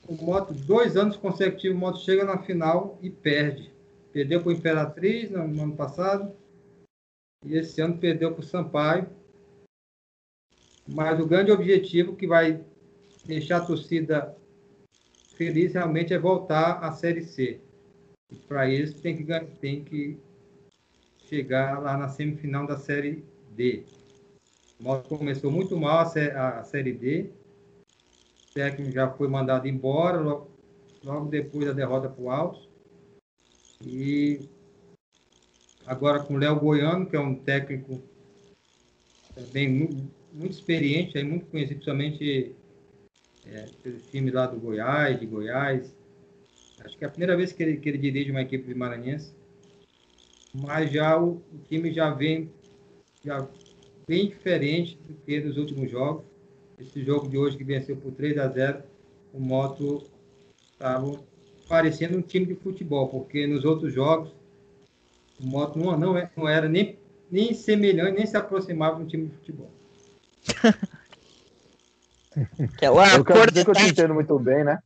o 0.08 0.14
Moto, 0.14 0.54
dois 0.54 0.96
anos 0.96 1.18
consecutivos, 1.18 1.76
o 1.76 1.80
Moto 1.80 2.00
chega 2.00 2.24
na 2.24 2.38
final 2.38 3.00
e 3.02 3.10
perde. 3.10 3.72
Perdeu 4.12 4.42
para 4.42 4.50
o 4.50 4.54
Imperatriz 4.54 5.32
no, 5.32 5.48
no 5.48 5.64
ano 5.64 5.76
passado. 5.76 6.36
E 7.46 7.56
esse 7.56 7.82
ano 7.82 7.98
perdeu 7.98 8.32
para 8.32 8.42
o 8.42 8.46
Sampaio. 8.46 9.10
Mas 10.88 11.20
o 11.20 11.26
grande 11.26 11.52
objetivo 11.52 12.16
que 12.16 12.28
vai 12.28 12.64
deixar 13.26 13.58
a 13.58 13.66
torcida 13.66 14.36
feliz 15.36 15.74
realmente 15.74 16.14
é 16.14 16.20
voltar 16.20 16.84
à 16.84 16.92
Série 16.92 17.24
C. 17.24 17.60
Para 18.48 18.70
isso 18.70 19.02
tem 19.02 19.18
que, 19.18 19.46
tem 19.60 19.84
que 19.84 20.20
chegar 21.32 21.82
lá 21.82 21.96
na 21.98 22.10
semifinal 22.10 22.68
da 22.68 22.76
Série 22.76 23.24
D. 23.56 23.86
O 24.78 24.98
começou 25.04 25.50
muito 25.50 25.78
mal 25.78 26.00
a, 26.00 26.64
Série 26.66 26.92
D. 26.92 27.30
O 28.50 28.54
técnico 28.54 28.92
já 28.92 29.10
foi 29.10 29.30
mandado 29.30 29.66
embora 29.66 30.20
logo, 30.20 30.52
logo 31.02 31.30
depois 31.30 31.68
da 31.68 31.72
derrota 31.72 32.10
para 32.10 32.22
o 32.22 32.30
Altos. 32.30 32.70
E 33.82 34.42
agora 35.86 36.20
com 36.20 36.34
o 36.34 36.38
Léo 36.38 36.60
Goiano, 36.60 37.06
que 37.06 37.16
é 37.16 37.20
um 37.20 37.34
técnico 37.34 38.04
também 39.34 39.70
muito, 39.70 40.12
muito 40.34 40.52
experiente, 40.52 41.18
aí 41.18 41.24
muito 41.24 41.46
conhecido, 41.46 41.76
principalmente 41.76 42.54
é, 43.46 43.70
pelo 43.82 44.00
time 44.00 44.32
lá 44.32 44.48
do 44.48 44.60
Goiás, 44.60 45.18
de 45.18 45.26
Goiás. 45.26 45.96
Acho 46.84 46.98
que 46.98 47.06
é 47.06 47.08
a 47.08 47.12
primeira 47.12 47.38
vez 47.38 47.54
que 47.54 47.64
ele, 47.64 47.78
que 47.78 47.88
ele 47.88 47.98
dirige 47.98 48.32
uma 48.32 48.42
equipe 48.42 48.68
de 48.68 48.76
maranhense 48.76 49.41
mas 50.54 50.92
já 50.92 51.18
o, 51.18 51.42
o, 51.54 51.58
time 51.68 51.92
já 51.94 52.10
vem 52.12 52.52
já 53.24 53.48
bem 54.08 54.28
diferente 54.30 54.98
do 55.08 55.14
que 55.14 55.40
nos 55.40 55.58
últimos 55.58 55.90
jogos. 55.90 56.24
Esse 56.80 57.04
jogo 57.04 57.30
de 57.30 57.38
hoje 57.38 57.58
que 57.58 57.64
venceu 57.64 57.96
por 57.96 58.12
3 58.12 58.38
a 58.40 58.48
0, 58.48 58.84
o 59.34 59.40
Moto 59.40 60.04
estava 60.74 61.20
parecendo 61.70 62.18
um 62.18 62.22
time 62.22 62.48
de 62.48 62.56
futebol, 62.56 63.08
porque 63.08 63.46
nos 63.46 63.64
outros 63.64 63.94
jogos 63.94 64.34
o 65.40 65.46
Moto 65.46 65.78
não, 65.78 65.98
não, 65.98 66.18
é, 66.18 66.30
não 66.36 66.50
era 66.50 66.68
nem, 66.68 66.98
nem 67.30 67.54
semelhante, 67.54 68.18
nem 68.18 68.26
se 68.26 68.36
aproximava 68.36 68.98
de 68.98 69.04
um 69.04 69.08
time 69.08 69.28
de 69.28 69.36
futebol. 69.38 69.72
eu 73.16 73.26
quero 73.26 73.52
dizer 73.52 73.66
que 73.66 73.72
eu 73.72 73.76
te 73.76 73.88
entendo 73.88 74.14
muito 74.14 74.40
bem, 74.40 74.64
né? 74.64 74.80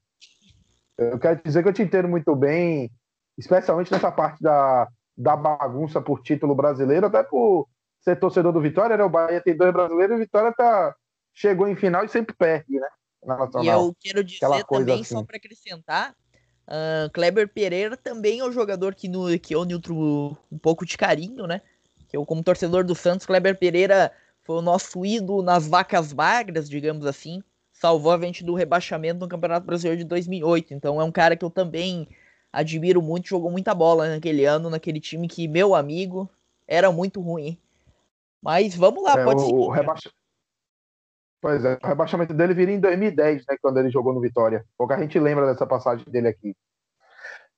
Eu 0.98 1.20
quero 1.20 1.42
dizer 1.44 1.62
que 1.62 1.70
eu 1.70 1.74
te 1.74 1.82
entendo 1.82 2.08
muito 2.08 2.36
bem, 2.36 2.90
especialmente 3.38 3.92
nessa 3.92 4.12
parte 4.12 4.42
da, 4.42 4.88
da 5.18 5.36
bagunça 5.36 6.02
por 6.02 6.22
título 6.22 6.54
brasileiro, 6.54 7.08
até 7.08 7.24
por 7.24 7.68
ser 8.02 8.20
torcedor 8.20 8.52
do 8.52 8.62
Vitória, 8.62 8.98
né? 8.98 9.04
O 9.04 9.10
Bahia 9.10 9.42
tem 9.42 9.56
dois 9.56 9.74
brasileiros 9.74 10.14
e 10.14 10.18
o 10.18 10.24
Vitória 10.24 10.54
tá, 10.54 10.96
chegou 11.34 11.68
em 11.68 11.76
final 11.76 12.04
e 12.04 12.10
sempre 12.10 12.36
perde, 12.36 12.80
né? 12.80 12.88
E 13.64 13.68
eu 13.68 13.96
quero 14.00 14.24
dizer 14.24 14.66
também, 14.70 15.02
assim. 15.02 15.16
só 15.16 15.24
para 15.24 15.38
acrescentar, 15.38 16.16
uh, 16.68 17.10
Kleber 17.12 17.48
Pereira 17.48 17.98
também 17.98 18.40
é 18.40 18.46
um 18.46 18.52
jogador 18.52 18.94
que, 18.94 19.08
no, 19.08 19.38
que 19.40 19.56
eu 19.56 19.66
nutro 19.66 20.38
um 20.52 20.58
pouco 20.60 20.86
de 20.86 20.96
carinho, 20.98 21.48
né? 21.48 21.62
Que 22.08 22.16
eu, 22.16 22.26
como 22.26 22.44
torcedor 22.44 22.84
do 22.84 22.94
Santos, 22.94 23.26
Kleber 23.26 23.58
Pereira 23.58 24.12
foi 24.44 24.58
o 24.58 24.62
nosso 24.62 25.04
ídolo 25.04 25.42
nas 25.42 25.68
vacas 25.68 26.14
magras, 26.14 26.70
digamos 26.70 27.06
assim. 27.08 27.42
Salvou 27.74 28.12
a 28.12 28.20
gente 28.20 28.44
do 28.44 28.54
rebaixamento 28.54 29.20
no 29.20 29.28
Campeonato 29.28 29.66
Brasileiro 29.66 29.98
de 29.98 30.08
2008. 30.08 30.74
Então 30.76 31.02
é 31.02 31.04
um 31.04 31.12
cara 31.12 31.36
que 31.36 31.44
eu 31.44 31.50
também 31.50 32.08
admiro 32.56 33.02
muito, 33.02 33.28
jogou 33.28 33.52
muita 33.52 33.76
bola 33.76 34.08
naquele 34.08 34.46
ano, 34.46 34.70
naquele 34.70 35.00
time 35.00 35.28
que, 35.28 35.48
meu 35.48 35.76
amigo, 35.76 36.30
era 36.66 36.92
muito 36.92 37.20
ruim. 37.20 37.60
Mas 38.42 38.76
vamos 38.76 39.04
lá, 39.04 39.20
é, 39.20 39.24
pode 39.24 39.44
o, 39.44 39.56
O 39.56 39.70
rebaixa... 39.70 40.10
Pois 41.42 41.64
é, 41.66 41.78
o 41.84 41.88
rebaixamento 41.88 42.34
dele 42.34 42.54
viria 42.54 42.74
em 42.74 42.80
2010, 42.80 43.44
né, 43.48 43.58
quando 43.62 43.78
ele 43.78 43.90
jogou 43.90 44.14
no 44.14 44.22
Vitória. 44.22 44.66
Pouca 44.78 44.98
gente 44.98 45.20
lembra 45.20 45.46
dessa 45.46 45.68
passagem 45.68 46.06
dele 46.08 46.30
aqui. 46.30 46.56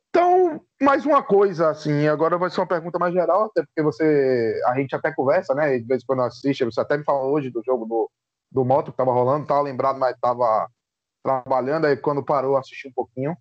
Então, 0.09 0.61
mais 0.81 1.05
uma 1.05 1.21
coisa, 1.21 1.69
assim, 1.69 2.07
agora 2.07 2.37
vai 2.37 2.49
ser 2.49 2.59
uma 2.59 2.67
pergunta 2.67 2.97
mais 2.97 3.13
geral, 3.13 3.45
até 3.45 3.61
porque 3.63 3.83
você, 3.83 4.59
a 4.65 4.75
gente 4.75 4.95
até 4.95 5.13
conversa, 5.13 5.53
né, 5.53 5.77
de 5.77 5.85
vez 5.85 6.01
em 6.01 6.05
quando 6.05 6.23
assiste, 6.23 6.65
você 6.65 6.81
até 6.81 6.97
me 6.97 7.03
falou 7.03 7.31
hoje 7.31 7.51
do 7.51 7.61
jogo 7.63 7.85
do, 7.85 8.09
do 8.51 8.65
Moto 8.65 8.91
que 8.91 8.97
tava 8.97 9.13
rolando, 9.13 9.45
tava 9.45 9.61
lembrado, 9.61 9.99
mas 9.99 10.17
tava 10.19 10.67
trabalhando, 11.23 11.85
aí 11.85 11.95
quando 11.95 12.25
parou, 12.25 12.57
assisti 12.57 12.87
um 12.87 12.93
pouquinho. 12.93 13.37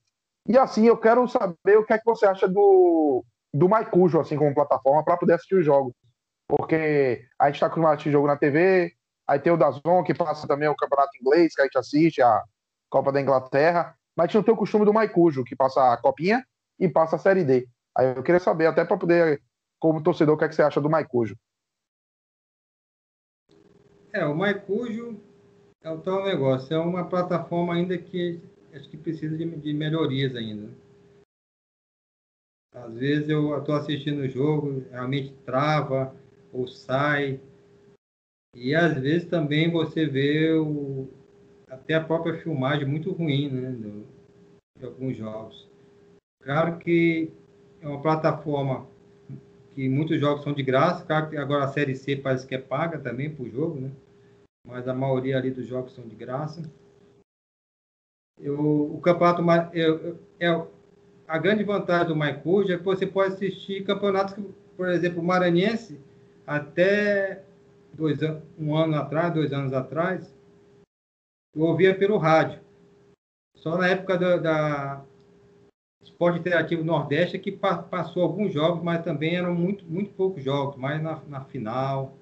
E 0.49 0.57
assim, 0.57 0.87
eu 0.87 0.97
quero 0.97 1.27
saber 1.27 1.77
o 1.77 1.85
que 1.85 1.93
é 1.93 1.99
que 1.99 2.05
você 2.05 2.25
acha 2.25 2.47
do, 2.47 3.25
do 3.53 3.69
Maicujo, 3.69 4.21
assim, 4.21 4.37
como 4.37 4.55
plataforma, 4.55 5.05
para 5.05 5.17
poder 5.17 5.35
assistir 5.35 5.57
os 5.57 5.65
jogos. 5.65 5.93
Porque 6.47 7.27
a 7.39 7.47
gente 7.47 7.57
está 7.57 7.67
acostumado 7.67 7.93
a 7.93 7.95
assistir 7.95 8.13
jogo 8.13 8.29
na 8.29 8.37
TV, 8.37 8.93
aí 9.27 9.41
tem 9.41 9.53
o 9.53 9.57
Dazon, 9.57 10.05
que 10.05 10.15
passa 10.15 10.47
também 10.47 10.69
o 10.69 10.77
campeonato 10.77 11.11
inglês, 11.21 11.55
que 11.55 11.61
a 11.61 11.65
gente 11.65 11.79
assiste, 11.79 12.23
a 12.23 12.43
Copa 12.89 13.11
da 13.11 13.21
Inglaterra, 13.21 13.97
mas 14.17 14.25
a 14.25 14.27
gente 14.29 14.37
não 14.37 14.43
tem 14.45 14.55
o 14.55 14.57
costume 14.57 14.85
do 14.85 14.95
Maicujo, 14.95 15.43
que 15.43 15.57
passa 15.57 15.93
a 15.93 15.97
Copinha 15.97 16.45
e 16.79 16.89
passa 16.89 17.17
a 17.17 17.19
Série 17.19 17.45
D. 17.45 17.69
Aí 17.97 18.15
eu 18.15 18.23
queria 18.23 18.39
saber, 18.39 18.67
até 18.67 18.85
para 18.85 18.97
poder, 18.97 19.43
como 19.81 20.03
torcedor, 20.03 20.37
o 20.37 20.39
que, 20.39 20.45
é 20.45 20.49
que 20.49 20.55
você 20.55 20.63
acha 20.63 20.81
do 20.81 20.89
Maicujo. 20.89 21.37
É, 24.13 24.25
o 24.25 24.35
Maicujo 24.35 25.21
é 25.83 25.91
o 25.91 25.99
tal 25.99 26.25
negócio, 26.25 26.73
é 26.73 26.79
uma 26.79 27.05
plataforma 27.09 27.75
ainda 27.75 27.99
que 27.99 28.41
acho 28.77 28.89
que 28.89 28.97
precisa 28.97 29.37
de, 29.37 29.45
de 29.57 29.73
melhorias 29.73 30.35
ainda. 30.37 30.71
Às 32.73 32.95
vezes 32.95 33.29
eu 33.29 33.59
estou 33.59 33.75
assistindo 33.75 34.21
o 34.21 34.29
jogo, 34.29 34.85
realmente 34.91 35.33
trava 35.45 36.15
ou 36.53 36.69
sai. 36.69 37.41
E 38.55 38.75
às 38.75 38.99
vezes 39.01 39.29
também 39.29 39.71
você 39.71 40.07
vê 40.07 40.53
o, 40.53 41.09
até 41.69 41.95
a 41.95 42.05
própria 42.05 42.39
filmagem 42.39 42.87
muito 42.87 43.12
ruim 43.12 43.51
né, 43.51 43.71
do, 43.73 44.07
de 44.79 44.85
alguns 44.85 45.17
jogos. 45.17 45.69
Claro 46.43 46.79
que 46.79 47.33
é 47.81 47.89
uma 47.89 48.01
plataforma 48.01 48.87
que 49.75 49.89
muitos 49.89 50.19
jogos 50.19 50.43
são 50.43 50.53
de 50.53 50.62
graça, 50.62 51.05
claro 51.05 51.29
que 51.29 51.37
agora 51.37 51.65
a 51.65 51.69
Série 51.69 51.95
C 51.95 52.17
parece 52.17 52.47
que 52.47 52.55
é 52.55 52.59
paga 52.59 52.99
também 52.99 53.35
por 53.35 53.49
jogo, 53.49 53.81
né? 53.81 53.91
mas 54.67 54.89
a 54.89 54.95
maioria 54.95 55.37
ali 55.37 55.51
dos 55.51 55.67
jogos 55.67 55.95
são 55.95 56.07
de 56.07 56.17
graça. 56.17 56.62
Eu, 58.38 58.94
o 58.94 59.01
campeonato 59.01 59.42
é 60.38 60.66
a 61.27 61.38
grande 61.38 61.64
vantagem 61.64 62.09
do 62.09 62.16
Maicuja 62.16 62.75
é 62.75 62.79
que 62.79 62.85
você 62.85 63.07
pode 63.07 63.35
assistir 63.35 63.85
campeonatos, 63.85 64.35
que, 64.35 64.42
por 64.77 64.88
exemplo, 64.88 65.20
o 65.20 65.25
Maranhense, 65.25 66.01
até 66.46 67.42
dois, 67.92 68.18
um 68.59 68.77
ano 68.77 68.96
atrás, 68.96 69.35
dois 69.35 69.53
anos 69.53 69.72
atrás, 69.72 70.33
eu 71.55 71.62
ouvia 71.62 71.96
pelo 71.96 72.18
rádio. 72.18 72.61
Só 73.57 73.77
na 73.77 73.88
época 73.88 74.16
da, 74.18 74.37
da 74.37 75.05
Esporte 76.03 76.38
Interativo 76.38 76.85
Nordeste 76.85 77.37
é 77.37 77.40
que 77.40 77.51
pa, 77.51 77.79
passou 77.79 78.22
alguns 78.22 78.53
jogos, 78.53 78.83
mas 78.85 79.03
também 79.03 79.35
eram 79.35 79.55
muito, 79.55 79.85
muito 79.87 80.12
poucos 80.12 80.44
jogos, 80.44 80.77
mais 80.77 81.03
na, 81.03 81.20
na 81.27 81.40
final. 81.46 82.16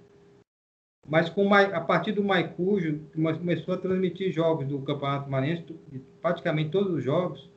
Mas 1.07 1.29
com 1.29 1.53
a 1.53 1.81
partir 1.81 2.13
do 2.13 2.25
Maicujo, 2.25 3.01
começou 3.13 3.75
a 3.75 3.79
transmitir 3.79 4.33
jogos 4.33 4.67
do 4.67 4.81
Campeonato 4.81 5.31
Maranhense, 5.31 5.65
praticamente 6.21 6.71
todos 6.71 6.95
os 6.95 7.05
jogos. 7.05 7.51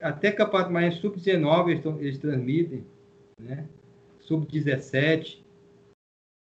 Até 0.00 0.32
Campeonato 0.32 0.72
Maranhense 0.72 1.00
Sub-19 1.00 1.68
eles, 1.68 1.84
eles, 2.00 2.18
transmitem, 2.18 2.86
né? 3.38 3.68
Sub-17. 4.20 5.44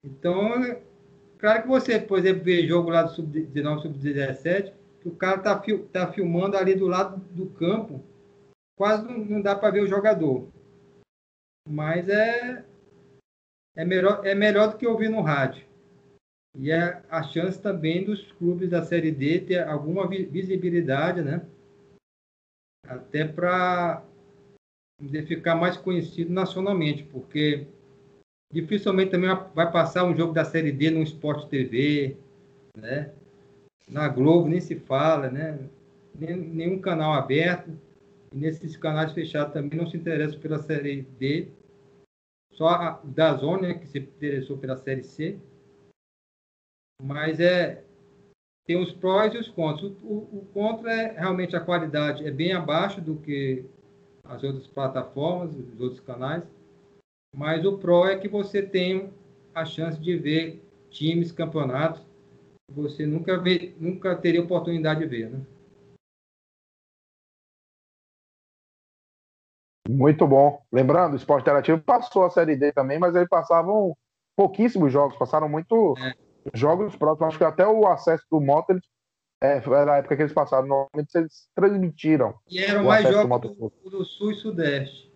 Então, 0.04 0.80
claro 1.38 1.62
que 1.62 1.68
você, 1.68 2.00
por 2.00 2.18
exemplo, 2.18 2.42
vê 2.42 2.66
jogo 2.66 2.90
lá 2.90 3.04
do 3.04 3.10
Sub-19, 3.10 3.82
Sub-17, 3.82 4.72
que 5.00 5.08
o 5.08 5.14
cara 5.14 5.36
está 5.36 5.62
tá 5.92 6.12
filmando 6.12 6.56
ali 6.56 6.74
do 6.74 6.86
lado 6.86 7.18
do 7.30 7.46
campo, 7.50 8.04
quase 8.76 9.04
não, 9.04 9.18
não 9.18 9.40
dá 9.40 9.54
para 9.54 9.70
ver 9.70 9.82
o 9.82 9.86
jogador. 9.86 10.48
Mas 11.68 12.08
é, 12.08 12.64
é, 13.76 13.84
melhor, 13.84 14.26
é 14.26 14.34
melhor 14.34 14.72
do 14.72 14.76
que 14.76 14.86
ouvir 14.86 15.08
no 15.08 15.20
rádio. 15.20 15.69
E 16.56 16.70
é 16.70 17.02
a 17.08 17.22
chance 17.22 17.60
também 17.60 18.04
dos 18.04 18.32
clubes 18.32 18.68
da 18.68 18.82
Série 18.82 19.12
D 19.12 19.40
ter 19.40 19.62
alguma 19.66 20.08
visibilidade, 20.08 21.22
né? 21.22 21.46
Até 22.86 23.24
para 23.24 24.04
ficar 25.26 25.54
mais 25.54 25.76
conhecido 25.76 26.32
nacionalmente, 26.32 27.04
porque 27.04 27.66
dificilmente 28.52 29.12
também 29.12 29.30
vai 29.54 29.70
passar 29.70 30.04
um 30.04 30.16
jogo 30.16 30.32
da 30.32 30.44
Série 30.44 30.72
D 30.72 30.90
no 30.90 31.02
Sport 31.02 31.48
TV, 31.48 32.16
né? 32.76 33.12
Na 33.88 34.08
Globo 34.08 34.48
nem 34.48 34.60
se 34.60 34.76
fala, 34.76 35.30
né? 35.30 35.58
Nenhum 36.14 36.80
canal 36.80 37.12
aberto. 37.12 37.70
E 38.32 38.36
nesses 38.36 38.76
canais 38.76 39.12
fechados 39.12 39.52
também 39.52 39.78
não 39.78 39.86
se 39.86 39.96
interessam 39.96 40.38
pela 40.40 40.58
Série 40.58 41.02
D. 41.02 41.48
Só 42.52 42.68
a 42.68 43.00
da 43.04 43.34
Zona, 43.34 43.68
né, 43.68 43.74
que 43.74 43.86
se 43.86 43.98
interessou 43.98 44.58
pela 44.58 44.76
Série 44.76 45.02
C. 45.02 45.38
Mas 47.02 47.40
é 47.40 47.82
tem 48.66 48.80
os 48.80 48.92
prós 48.92 49.34
e 49.34 49.38
os 49.38 49.48
contras. 49.48 49.90
O, 50.02 50.14
o, 50.14 50.48
contra 50.52 50.92
é 50.92 51.18
realmente 51.18 51.56
a 51.56 51.60
qualidade 51.60 52.24
é 52.24 52.30
bem 52.30 52.52
abaixo 52.52 53.00
do 53.00 53.16
que 53.16 53.64
as 54.22 54.44
outras 54.44 54.66
plataformas, 54.68 55.56
os 55.56 55.80
outros 55.80 56.00
canais. 56.00 56.44
Mas 57.34 57.64
o 57.64 57.78
pró 57.78 58.06
é 58.06 58.16
que 58.16 58.28
você 58.28 58.62
tem 58.62 59.12
a 59.52 59.64
chance 59.64 59.98
de 59.98 60.16
ver 60.16 60.62
times, 60.88 61.32
campeonatos, 61.32 62.00
que 62.68 62.74
você 62.74 63.04
nunca, 63.04 63.36
vê, 63.38 63.74
nunca 63.78 64.14
teria 64.14 64.42
oportunidade 64.42 65.00
de 65.00 65.06
ver, 65.06 65.30
né? 65.30 65.44
Muito 69.88 70.24
bom. 70.28 70.62
Lembrando, 70.70 71.14
o 71.14 71.16
Esporte 71.16 71.42
Interativo 71.42 71.80
passou 71.80 72.24
a 72.24 72.30
Série 72.30 72.54
D 72.54 72.70
também, 72.70 73.00
mas 73.00 73.16
aí 73.16 73.26
passavam 73.26 73.96
pouquíssimos 74.36 74.92
jogos, 74.92 75.18
passaram 75.18 75.48
muito 75.48 75.94
é. 75.98 76.29
Jogos 76.54 76.96
próximos. 76.96 77.28
Acho 77.28 77.38
que 77.38 77.44
até 77.44 77.66
o 77.66 77.86
acesso 77.86 78.24
do 78.30 78.40
Moto, 78.40 78.70
eles, 78.70 78.84
é, 79.42 79.56
era 79.56 79.94
a 79.94 79.96
época 79.98 80.16
que 80.16 80.22
eles 80.22 80.32
passaram, 80.32 80.66
normalmente 80.66 81.14
eles 81.14 81.48
transmitiram. 81.54 82.34
E 82.48 82.58
eram 82.58 82.84
mais 82.84 83.08
jogos 83.08 83.40
do, 83.40 83.72
do, 83.90 84.04
Sul 84.04 84.32
e 84.32 84.34
Sudeste. 84.36 85.10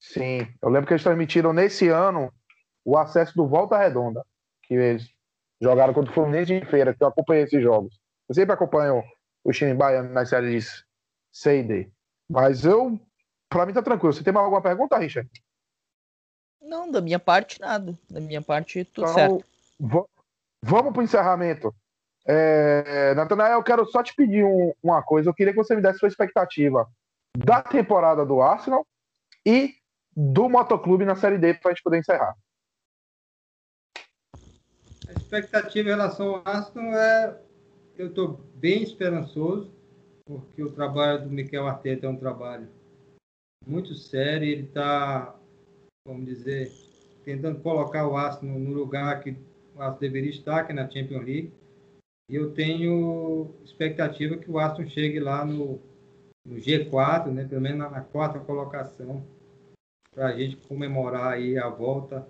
Sim, 0.00 0.46
eu 0.62 0.68
lembro 0.68 0.86
que 0.86 0.92
eles 0.92 1.02
transmitiram 1.02 1.52
nesse 1.52 1.88
ano 1.88 2.32
o 2.84 2.96
acesso 2.96 3.34
do 3.34 3.46
Volta 3.46 3.76
Redonda, 3.76 4.24
que 4.62 4.74
eles 4.74 5.08
jogaram 5.60 5.92
contra 5.92 6.10
o 6.10 6.14
Fluminense 6.14 6.52
em 6.52 6.64
feira, 6.64 6.94
que 6.94 7.02
eu 7.02 7.08
acompanhei 7.08 7.44
esses 7.44 7.62
jogos. 7.62 7.98
Eu 8.28 8.34
sempre 8.34 8.54
acompanho 8.54 9.02
o 9.44 9.52
time 9.52 9.74
baiano 9.74 10.12
nas 10.12 10.28
séries 10.28 10.84
C 11.32 11.60
e 11.60 11.62
D. 11.62 11.90
Mas 12.28 12.64
eu 12.64 12.98
Pra 13.48 13.64
mim 13.64 13.72
tá 13.72 13.82
tranquilo. 13.82 14.12
Você 14.12 14.22
tem 14.22 14.32
mais 14.32 14.44
alguma 14.44 14.62
pergunta, 14.62 14.98
Richard? 14.98 15.28
Não, 16.60 16.90
da 16.90 17.00
minha 17.00 17.18
parte, 17.18 17.60
nada. 17.60 17.98
Da 18.10 18.20
minha 18.20 18.42
parte, 18.42 18.84
tudo 18.84 19.04
então, 19.04 19.14
certo. 19.14 19.44
Vamos 19.80 20.92
pro 20.92 21.02
encerramento. 21.02 21.74
É, 22.26 23.14
Natanael, 23.14 23.58
eu 23.58 23.62
quero 23.62 23.86
só 23.86 24.02
te 24.02 24.14
pedir 24.14 24.44
um, 24.44 24.72
uma 24.82 25.02
coisa. 25.02 25.30
Eu 25.30 25.34
queria 25.34 25.52
que 25.52 25.58
você 25.58 25.74
me 25.74 25.80
desse 25.80 25.98
sua 25.98 26.08
expectativa 26.08 26.86
da 27.36 27.62
temporada 27.62 28.26
do 28.26 28.42
Arsenal 28.42 28.86
e 29.46 29.74
do 30.14 30.48
Motoclube 30.48 31.04
na 31.04 31.14
Série 31.14 31.38
D 31.38 31.54
para 31.54 31.70
a 31.70 31.74
gente 31.74 31.82
poder 31.82 31.98
encerrar. 31.98 32.36
A 35.08 35.12
expectativa 35.12 35.88
em 35.88 35.92
relação 35.92 36.36
ao 36.36 36.42
Arsenal 36.44 36.92
é. 36.92 37.40
Eu 37.96 38.08
estou 38.08 38.34
bem 38.54 38.82
esperançoso, 38.82 39.72
porque 40.24 40.62
o 40.62 40.70
trabalho 40.70 41.24
do 41.24 41.30
Miquel 41.30 41.66
Arteta 41.66 42.06
é 42.06 42.08
um 42.08 42.16
trabalho 42.16 42.68
muito 43.66 43.94
sério. 43.94 44.46
Ele 44.46 44.66
está, 44.66 45.34
vamos 46.06 46.24
dizer, 46.26 46.70
tentando 47.24 47.60
colocar 47.60 48.06
o 48.06 48.16
Arsenal 48.16 48.58
no 48.58 48.72
lugar 48.72 49.20
que 49.20 49.36
o 49.78 49.82
Arsenal 49.82 49.98
deveria 49.98 50.30
estar, 50.30 50.68
é 50.68 50.72
na 50.72 50.90
Champions 50.90 51.24
League. 51.24 51.52
E 52.28 52.34
eu 52.34 52.50
tenho 52.52 53.54
expectativa 53.64 54.36
que 54.36 54.50
o 54.50 54.58
Aston 54.58 54.86
chegue 54.86 55.20
lá 55.20 55.44
no, 55.44 55.80
no 56.46 56.56
G4, 56.56 57.30
né, 57.30 57.44
pelo 57.44 57.60
menos 57.60 57.78
na, 57.78 57.88
na 57.88 58.00
quarta 58.00 58.38
colocação, 58.38 59.24
para 60.14 60.26
a 60.26 60.36
gente 60.36 60.56
comemorar 60.56 61.32
aí 61.34 61.56
a 61.56 61.68
volta 61.68 62.26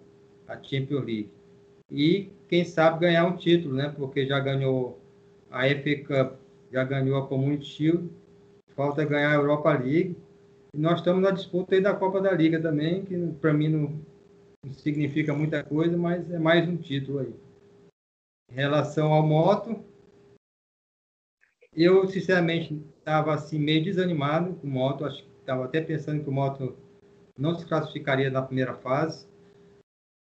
à 0.47 0.63
Champions 0.63 1.05
League. 1.05 1.31
E 1.91 2.31
quem 2.49 2.65
sabe 2.65 3.01
ganhar 3.01 3.25
um 3.27 3.37
título, 3.37 3.75
né, 3.75 3.93
porque 3.97 4.27
já 4.27 4.39
ganhou 4.39 5.01
a 5.51 5.63
FA 5.63 5.97
Cup, 6.07 6.39
já 6.71 6.85
ganhou 6.85 7.19
a 7.19 7.27
Community 7.27 7.65
Shield, 7.65 8.11
falta 8.77 9.05
ganhar 9.05 9.33
a 9.33 9.37
Europa 9.37 9.73
League 9.73 10.17
e 10.75 10.79
nós 10.79 10.99
estamos 10.99 11.23
na 11.23 11.31
disputa 11.31 11.75
aí 11.75 11.81
da 11.81 11.95
Copa 11.95 12.21
da 12.21 12.31
Liga 12.31 12.61
também, 12.61 13.05
que 13.05 13.17
para 13.41 13.55
mim 13.55 13.69
não, 13.69 14.01
significa 14.75 15.35
muita 15.35 15.63
coisa, 15.63 15.97
mas 15.97 16.31
é 16.31 16.39
mais 16.39 16.69
um 16.69 16.77
título 16.77 17.21
aí. 17.21 17.35
Em 18.51 18.55
relação 18.55 19.13
ao 19.13 19.27
moto, 19.27 19.85
eu 21.73 22.07
sinceramente 22.09 22.83
estava 22.99 23.35
assim 23.35 23.59
meio 23.59 23.85
desanimado 23.85 24.55
com 24.55 24.67
o 24.67 24.71
moto, 24.71 25.05
acho 25.05 25.23
que 25.23 25.31
estava 25.41 25.65
até 25.65 25.81
pensando 25.81 26.23
que 26.23 26.29
o 26.29 26.33
moto 26.33 26.77
não 27.39 27.55
se 27.57 27.65
classificaria 27.67 28.31
na 28.31 28.43
primeira 28.43 28.75
fase, 28.75 29.27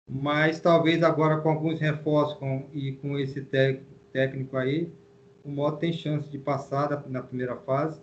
mas 0.09 0.61
talvez 0.61 1.03
agora 1.03 1.41
com 1.41 1.51
alguns 1.51 1.81
reforços 1.81 2.39
com, 2.39 2.69
e 2.73 2.93
com 2.93 3.19
esse 3.19 3.45
técnico 4.13 4.57
aí, 4.57 4.93
o 5.45 5.51
moto 5.51 5.81
tem 5.81 5.93
chance 5.93 6.29
de 6.31 6.39
passar 6.39 7.09
na 7.09 7.23
primeira 7.23 7.57
fase. 7.57 8.01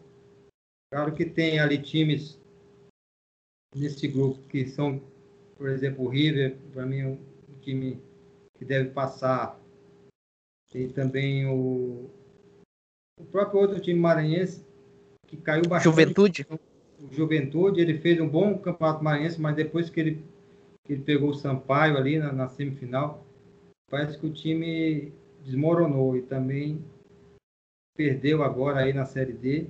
Claro 0.91 1.13
que 1.13 1.25
tem 1.25 1.59
ali 1.59 1.77
times 1.77 2.39
nesse 3.75 4.07
grupo 4.07 4.41
que 4.47 4.65
são, 4.67 5.01
por 5.55 5.69
exemplo, 5.69 6.05
o 6.05 6.09
River, 6.09 6.57
para 6.71 6.85
mim, 6.85 7.03
um 7.03 7.19
time 7.61 8.01
que 8.57 8.65
deve 8.65 8.89
passar. 8.89 9.59
Tem 10.71 10.89
também 10.89 11.45
o, 11.47 12.09
o 13.19 13.25
próprio 13.31 13.59
outro 13.59 13.79
time 13.79 13.99
maranhense, 13.99 14.65
que 15.27 15.37
caiu 15.37 15.63
bastante. 15.63 15.83
Juventude. 15.83 16.47
O 16.99 17.13
Juventude, 17.13 17.81
ele 17.81 17.99
fez 17.99 18.19
um 18.19 18.27
bom 18.27 18.57
campeonato 18.57 19.03
maranhense, 19.03 19.39
mas 19.39 19.55
depois 19.55 19.89
que 19.89 19.99
ele, 19.99 20.25
que 20.83 20.93
ele 20.93 21.03
pegou 21.03 21.29
o 21.29 21.35
Sampaio 21.35 21.97
ali 21.97 22.17
na, 22.17 22.31
na 22.31 22.47
semifinal, 22.47 23.25
parece 23.89 24.17
que 24.17 24.25
o 24.25 24.33
time 24.33 25.13
desmoronou 25.43 26.17
e 26.17 26.21
também 26.21 26.83
perdeu 27.95 28.43
agora 28.43 28.81
aí 28.81 28.91
na 28.91 29.05
Série 29.05 29.33
D 29.33 29.67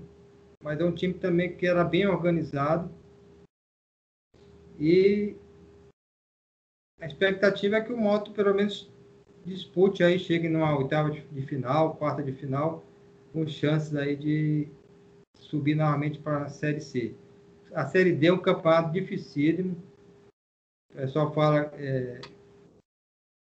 mas 0.65 0.79
é 0.79 0.83
um 0.83 0.91
time 0.91 1.13
também 1.13 1.55
que 1.55 1.67
era 1.67 1.83
bem 1.83 2.07
organizado. 2.07 2.89
E 4.79 5.35
a 6.99 7.05
expectativa 7.05 7.77
é 7.77 7.81
que 7.81 7.93
o 7.93 7.97
Moto 7.97 8.31
pelo 8.31 8.53
menos 8.53 8.89
dispute 9.45 10.03
aí, 10.03 10.17
chegue 10.17 10.49
numa 10.49 10.75
oitava 10.77 11.11
de 11.11 11.41
final, 11.45 11.95
quarta 11.95 12.23
de 12.23 12.31
final, 12.31 12.83
com 13.31 13.47
chances 13.47 13.95
aí 13.95 14.15
de 14.15 14.67
subir 15.37 15.75
novamente 15.75 16.19
para 16.19 16.45
a 16.45 16.49
Série 16.49 16.81
C. 16.81 17.15
A 17.73 17.85
Série 17.85 18.13
D 18.13 18.27
é 18.27 18.33
um 18.33 18.39
campeonato 18.39 18.91
dificílimo. 18.91 19.75
O 20.91 20.97
pessoal 20.97 21.33
fala 21.33 21.71
é, 21.75 22.21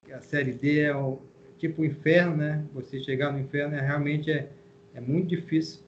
que 0.06 0.14
a 0.14 0.22
Série 0.22 0.54
D 0.54 0.82
é 0.82 0.96
o, 0.96 1.20
tipo 1.58 1.82
o 1.82 1.86
inferno, 1.86 2.38
né? 2.38 2.66
Você 2.74 3.00
chegar 3.00 3.32
no 3.32 3.40
inferno 3.40 3.76
é, 3.76 3.82
realmente 3.82 4.30
é, 4.30 4.52
é 4.94 5.02
muito 5.02 5.30
difícil 5.30 5.82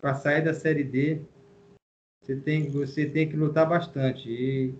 para 0.00 0.14
sair 0.14 0.42
da 0.42 0.52
Série 0.52 0.82
D, 0.82 1.20
você 2.22 2.34
tem, 2.34 2.68
você 2.70 3.06
tem 3.06 3.28
que 3.28 3.36
lutar 3.36 3.68
bastante. 3.68 4.28
E 4.28 4.74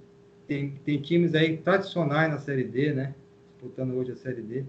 tem, 0.52 0.70
tem 0.84 1.00
times 1.00 1.34
aí 1.34 1.56
tradicionais 1.56 2.30
na 2.30 2.38
Série 2.38 2.64
D, 2.64 2.92
né? 2.92 3.14
Disputando 3.52 3.94
hoje 3.94 4.12
a 4.12 4.16
Série 4.16 4.42
D. 4.42 4.64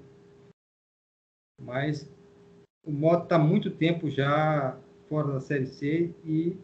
Mas 1.62 2.10
o 2.86 2.92
Moto 2.92 3.24
está 3.24 3.38
muito 3.38 3.70
tempo 3.70 4.10
já 4.10 4.80
fora 5.10 5.34
da 5.34 5.42
Série 5.42 5.68
C 5.68 6.14
e 6.24 6.58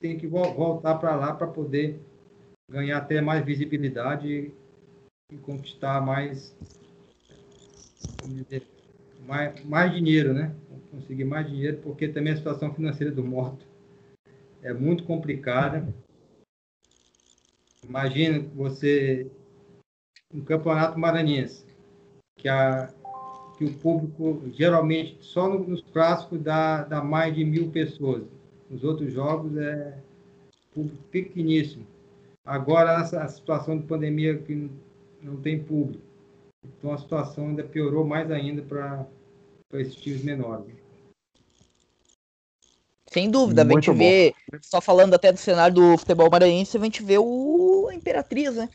tem 0.00 0.18
que 0.18 0.26
voltar 0.26 0.96
para 0.96 1.14
lá 1.14 1.32
para 1.32 1.46
poder 1.46 2.00
ganhar 2.68 2.98
até 2.98 3.20
mais 3.20 3.44
visibilidade 3.44 4.52
e 5.30 5.36
conquistar 5.38 6.00
mais, 6.00 6.56
dizer, 8.24 8.66
mais, 9.26 9.64
mais 9.64 9.92
dinheiro, 9.92 10.34
né? 10.34 10.54
conseguir 10.90 11.24
mais 11.24 11.46
dinheiro, 11.46 11.78
porque 11.78 12.08
também 12.08 12.32
a 12.32 12.36
situação 12.36 12.74
financeira 12.74 13.12
do 13.12 13.22
moto 13.22 13.64
é 14.60 14.72
muito 14.72 15.04
complicada. 15.04 15.86
Imagina 17.90 18.38
você, 18.54 19.28
um 20.32 20.40
campeonato 20.42 20.96
maranhense, 20.96 21.66
que, 22.36 22.48
a, 22.48 22.88
que 23.58 23.64
o 23.64 23.74
público 23.78 24.48
geralmente 24.52 25.18
só 25.20 25.48
no, 25.48 25.58
nos 25.66 25.82
clássicos 25.82 26.40
dá, 26.40 26.84
dá 26.84 27.02
mais 27.02 27.34
de 27.34 27.44
mil 27.44 27.68
pessoas. 27.72 28.22
Nos 28.70 28.84
outros 28.84 29.12
jogos 29.12 29.56
é 29.56 29.98
público 30.72 31.02
pequeníssimo. 31.10 31.84
Agora, 32.46 33.00
essa 33.00 33.26
situação 33.26 33.76
de 33.76 33.88
pandemia 33.88 34.38
que 34.38 34.70
não 35.20 35.38
tem 35.38 35.60
público. 35.60 36.04
Então, 36.64 36.92
a 36.92 36.98
situação 36.98 37.48
ainda 37.48 37.64
piorou 37.64 38.06
mais 38.06 38.30
ainda 38.30 38.62
para 38.62 39.04
esses 39.72 39.96
times 39.96 40.22
menores. 40.22 40.79
Sem 43.10 43.28
dúvida, 43.28 43.64
Muito 43.64 43.76
a 43.76 43.80
gente 43.80 43.90
bom. 43.90 43.98
vê, 43.98 44.34
só 44.62 44.80
falando 44.80 45.14
até 45.14 45.32
do 45.32 45.38
cenário 45.38 45.74
do 45.74 45.98
futebol 45.98 46.30
maranhense, 46.30 46.76
a 46.76 46.80
gente 46.80 47.02
vê 47.02 47.18
o 47.18 47.90
Imperatriz, 47.92 48.54
né? 48.54 48.68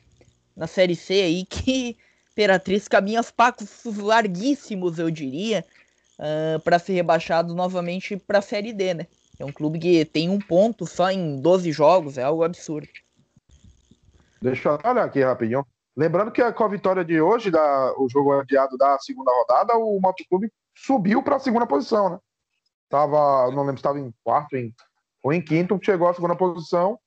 Na 0.56 0.68
Série 0.68 0.96
C 0.96 1.14
aí, 1.14 1.46
que 1.50 1.98
Imperatriz 2.34 2.88
caminha 2.90 3.20
aos 3.20 3.32
passos 3.32 3.98
larguíssimos, 3.98 5.00
eu 5.00 5.10
diria, 5.10 5.64
uh, 6.20 6.58
ah, 6.58 6.60
para 6.60 6.78
ser 6.78 6.94
rebaixado 6.94 7.56
novamente 7.56 8.18
para 8.18 8.40
a 8.40 8.42
Série 8.42 8.74
D, 8.74 8.94
né? 8.94 9.08
É 9.40 9.46
um 9.46 9.54
clube 9.54 9.80
que 9.80 10.04
tem 10.04 10.30
um 10.30 10.40
ponto 10.40 10.86
só 10.86 11.10
em 11.10 11.40
12 11.40 11.72
jogos, 11.72 12.18
é 12.18 12.24
algo 12.24 12.44
absurdo. 12.44 12.90
Deixa 14.42 14.70
eu 14.70 14.92
olhar 14.92 15.06
aqui 15.06 15.24
rapidinho. 15.24 15.66
Lembrando 15.96 16.30
que 16.30 16.52
com 16.52 16.64
a 16.66 16.68
vitória 16.68 17.06
de 17.06 17.22
hoje, 17.22 17.50
da, 17.50 17.94
o 17.98 18.10
jogo 18.10 18.34
adiado 18.34 18.78
da 18.78 18.98
segunda 19.00 19.32
rodada, 19.32 19.78
o 19.78 19.98
Motoclube 20.02 20.52
subiu 20.76 21.24
para 21.24 21.38
a 21.38 21.40
segunda 21.40 21.66
posição, 21.66 22.10
né? 22.10 22.20
Tava, 22.90 23.52
não 23.52 23.64
lembro 23.64 23.78
se 23.78 23.80
estava 23.80 24.00
em 24.00 24.14
quarto 24.24 24.56
em, 24.56 24.74
ou 25.24 25.34
em 25.34 25.42
quinto, 25.42 25.80
chegou 25.82 26.08
à 26.08 26.14
segunda 26.14 26.36
posição. 26.36 27.00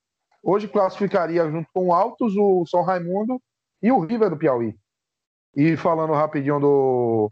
Hoje 0.43 0.69
classificaria 0.69 1.49
junto 1.51 1.69
com 1.73 1.89
o 1.89 1.93
Altos, 1.93 2.35
o 2.37 2.65
São 2.67 2.83
Raimundo 2.83 3.41
e 3.83 3.91
o 3.93 4.01
River 4.01 4.31
do 4.31 4.37
Piauí. 4.37 4.75
E 5.55 5.77
falando 5.77 6.13
rapidinho 6.13 6.61
do, 6.61 7.29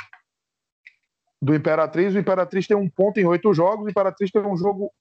do 1.41 1.55
Imperatriz, 1.55 2.15
o 2.15 2.19
Imperatriz 2.19 2.67
tem 2.67 2.77
um 2.77 2.89
ponto 2.89 3.19
em 3.19 3.25
oito 3.25 3.53
jogos, 3.53 3.87
o 3.87 3.91
Imperatriz 3.91 4.31
tem 4.31 4.43
um 4.43 4.57
jogo 4.57 4.93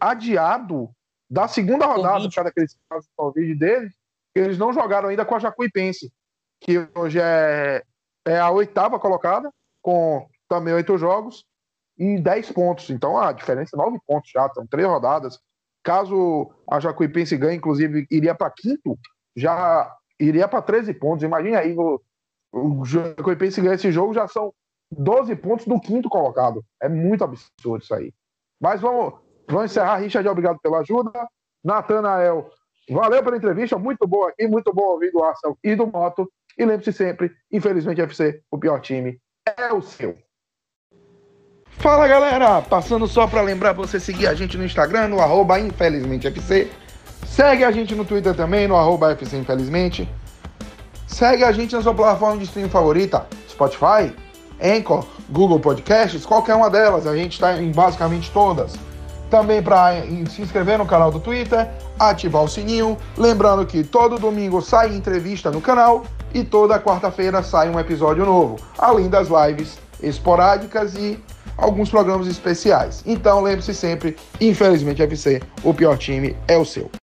adiado 0.00 0.90
da 1.30 1.48
segunda 1.48 1.86
rodada, 1.86 2.24
por 2.24 2.34
causa 2.34 2.50
daqueles 2.50 2.76
casos 2.88 3.06
de 3.06 3.12
Covid 3.16 3.54
dele, 3.54 3.90
Eles 4.34 4.58
não 4.58 4.72
jogaram 4.72 5.08
ainda 5.08 5.24
com 5.24 5.34
a 5.34 5.38
Jacuipense, 5.38 6.12
que 6.60 6.86
hoje 6.94 7.18
é, 7.20 7.82
é 8.26 8.38
a 8.38 8.50
oitava 8.50 8.98
colocada, 8.98 9.52
com 9.80 10.28
também 10.48 10.74
oito 10.74 10.98
jogos 10.98 11.44
e 11.98 12.20
dez 12.20 12.50
pontos. 12.50 12.90
Então 12.90 13.18
a 13.18 13.32
diferença 13.32 13.76
é 13.76 13.78
nove 13.78 13.98
pontos 14.06 14.30
já, 14.30 14.48
são 14.50 14.66
três 14.66 14.86
rodadas. 14.86 15.38
Caso 15.82 16.50
a 16.70 16.78
Jacuipense 16.78 17.36
ganhe, 17.36 17.56
inclusive, 17.56 18.06
iria 18.10 18.34
para 18.34 18.50
quinto, 18.50 18.96
já 19.36 19.92
iria 20.18 20.46
para 20.46 20.62
13 20.62 20.94
pontos. 20.94 21.24
Imagina 21.24 21.58
aí, 21.58 21.76
o, 21.76 22.00
o 22.52 22.84
Jacuipense 22.84 23.60
ganha 23.60 23.74
esse 23.74 23.90
jogo, 23.90 24.14
já 24.14 24.28
são 24.28 24.52
12 24.90 25.34
pontos 25.36 25.66
do 25.66 25.80
quinto 25.80 26.08
colocado. 26.08 26.64
É 26.80 26.88
muito 26.88 27.24
absurdo 27.24 27.82
isso 27.82 27.94
aí. 27.94 28.12
Mas 28.60 28.80
vamos, 28.80 29.14
vamos 29.48 29.72
encerrar. 29.72 29.96
Richard, 29.96 30.28
obrigado 30.28 30.58
pela 30.62 30.78
ajuda. 30.78 31.10
Natanael, 31.64 32.50
valeu 32.88 33.22
pela 33.24 33.36
entrevista. 33.36 33.76
Muito 33.76 34.06
boa 34.06 34.28
aqui, 34.28 34.46
muito 34.46 34.72
bom 34.72 34.82
ouvir 34.82 35.10
do 35.10 35.22
Arsenal 35.22 35.58
e 35.64 35.74
do 35.74 35.86
Moto. 35.86 36.30
E 36.56 36.64
lembre-se 36.64 36.92
sempre, 36.92 37.32
infelizmente, 37.50 38.00
FC, 38.00 38.42
o 38.50 38.58
pior 38.58 38.80
time 38.80 39.18
é 39.58 39.72
o 39.72 39.80
seu. 39.82 40.16
Fala 41.78 42.06
galera, 42.06 42.62
passando 42.62 43.08
só 43.08 43.26
para 43.26 43.42
lembrar 43.42 43.72
você 43.72 43.98
seguir 43.98 44.26
a 44.28 44.34
gente 44.34 44.56
no 44.56 44.64
Instagram, 44.64 45.08
no 45.08 45.20
arroba 45.20 45.58
infelizmentefc. 45.58 46.70
Segue 47.26 47.64
a 47.64 47.72
gente 47.72 47.94
no 47.94 48.04
Twitter 48.04 48.34
também, 48.34 48.68
no 48.68 48.76
arroba. 48.76 49.16
Segue 51.06 51.44
a 51.44 51.52
gente 51.52 51.74
na 51.74 51.82
sua 51.82 51.94
plataforma 51.94 52.38
de 52.38 52.44
streaming 52.44 52.68
favorita, 52.68 53.26
Spotify, 53.48 54.14
Anchor, 54.62 55.04
Google 55.28 55.58
Podcasts, 55.58 56.24
qualquer 56.24 56.54
uma 56.54 56.70
delas, 56.70 57.06
a 57.06 57.16
gente 57.16 57.32
está 57.32 57.60
em 57.60 57.72
basicamente 57.72 58.30
todas. 58.30 58.74
Também 59.28 59.62
para 59.62 60.02
se 60.30 60.42
inscrever 60.42 60.78
no 60.78 60.86
canal 60.86 61.10
do 61.10 61.18
Twitter, 61.18 61.68
ativar 61.98 62.44
o 62.44 62.48
sininho. 62.48 62.98
Lembrando 63.16 63.64
que 63.66 63.82
todo 63.82 64.18
domingo 64.18 64.60
sai 64.60 64.94
entrevista 64.94 65.50
no 65.50 65.60
canal 65.60 66.04
e 66.34 66.44
toda 66.44 66.78
quarta-feira 66.78 67.42
sai 67.42 67.70
um 67.70 67.80
episódio 67.80 68.24
novo, 68.26 68.56
além 68.78 69.08
das 69.08 69.28
lives 69.28 69.78
esporádicas 70.02 70.94
e 70.94 71.18
alguns 71.62 71.88
programas 71.88 72.26
especiais. 72.26 73.02
Então 73.06 73.40
lembre-se 73.40 73.72
sempre, 73.72 74.16
infelizmente 74.40 75.02
FC, 75.02 75.40
o 75.62 75.72
pior 75.72 75.96
time 75.96 76.36
é 76.48 76.58
o 76.58 76.64
seu. 76.64 76.90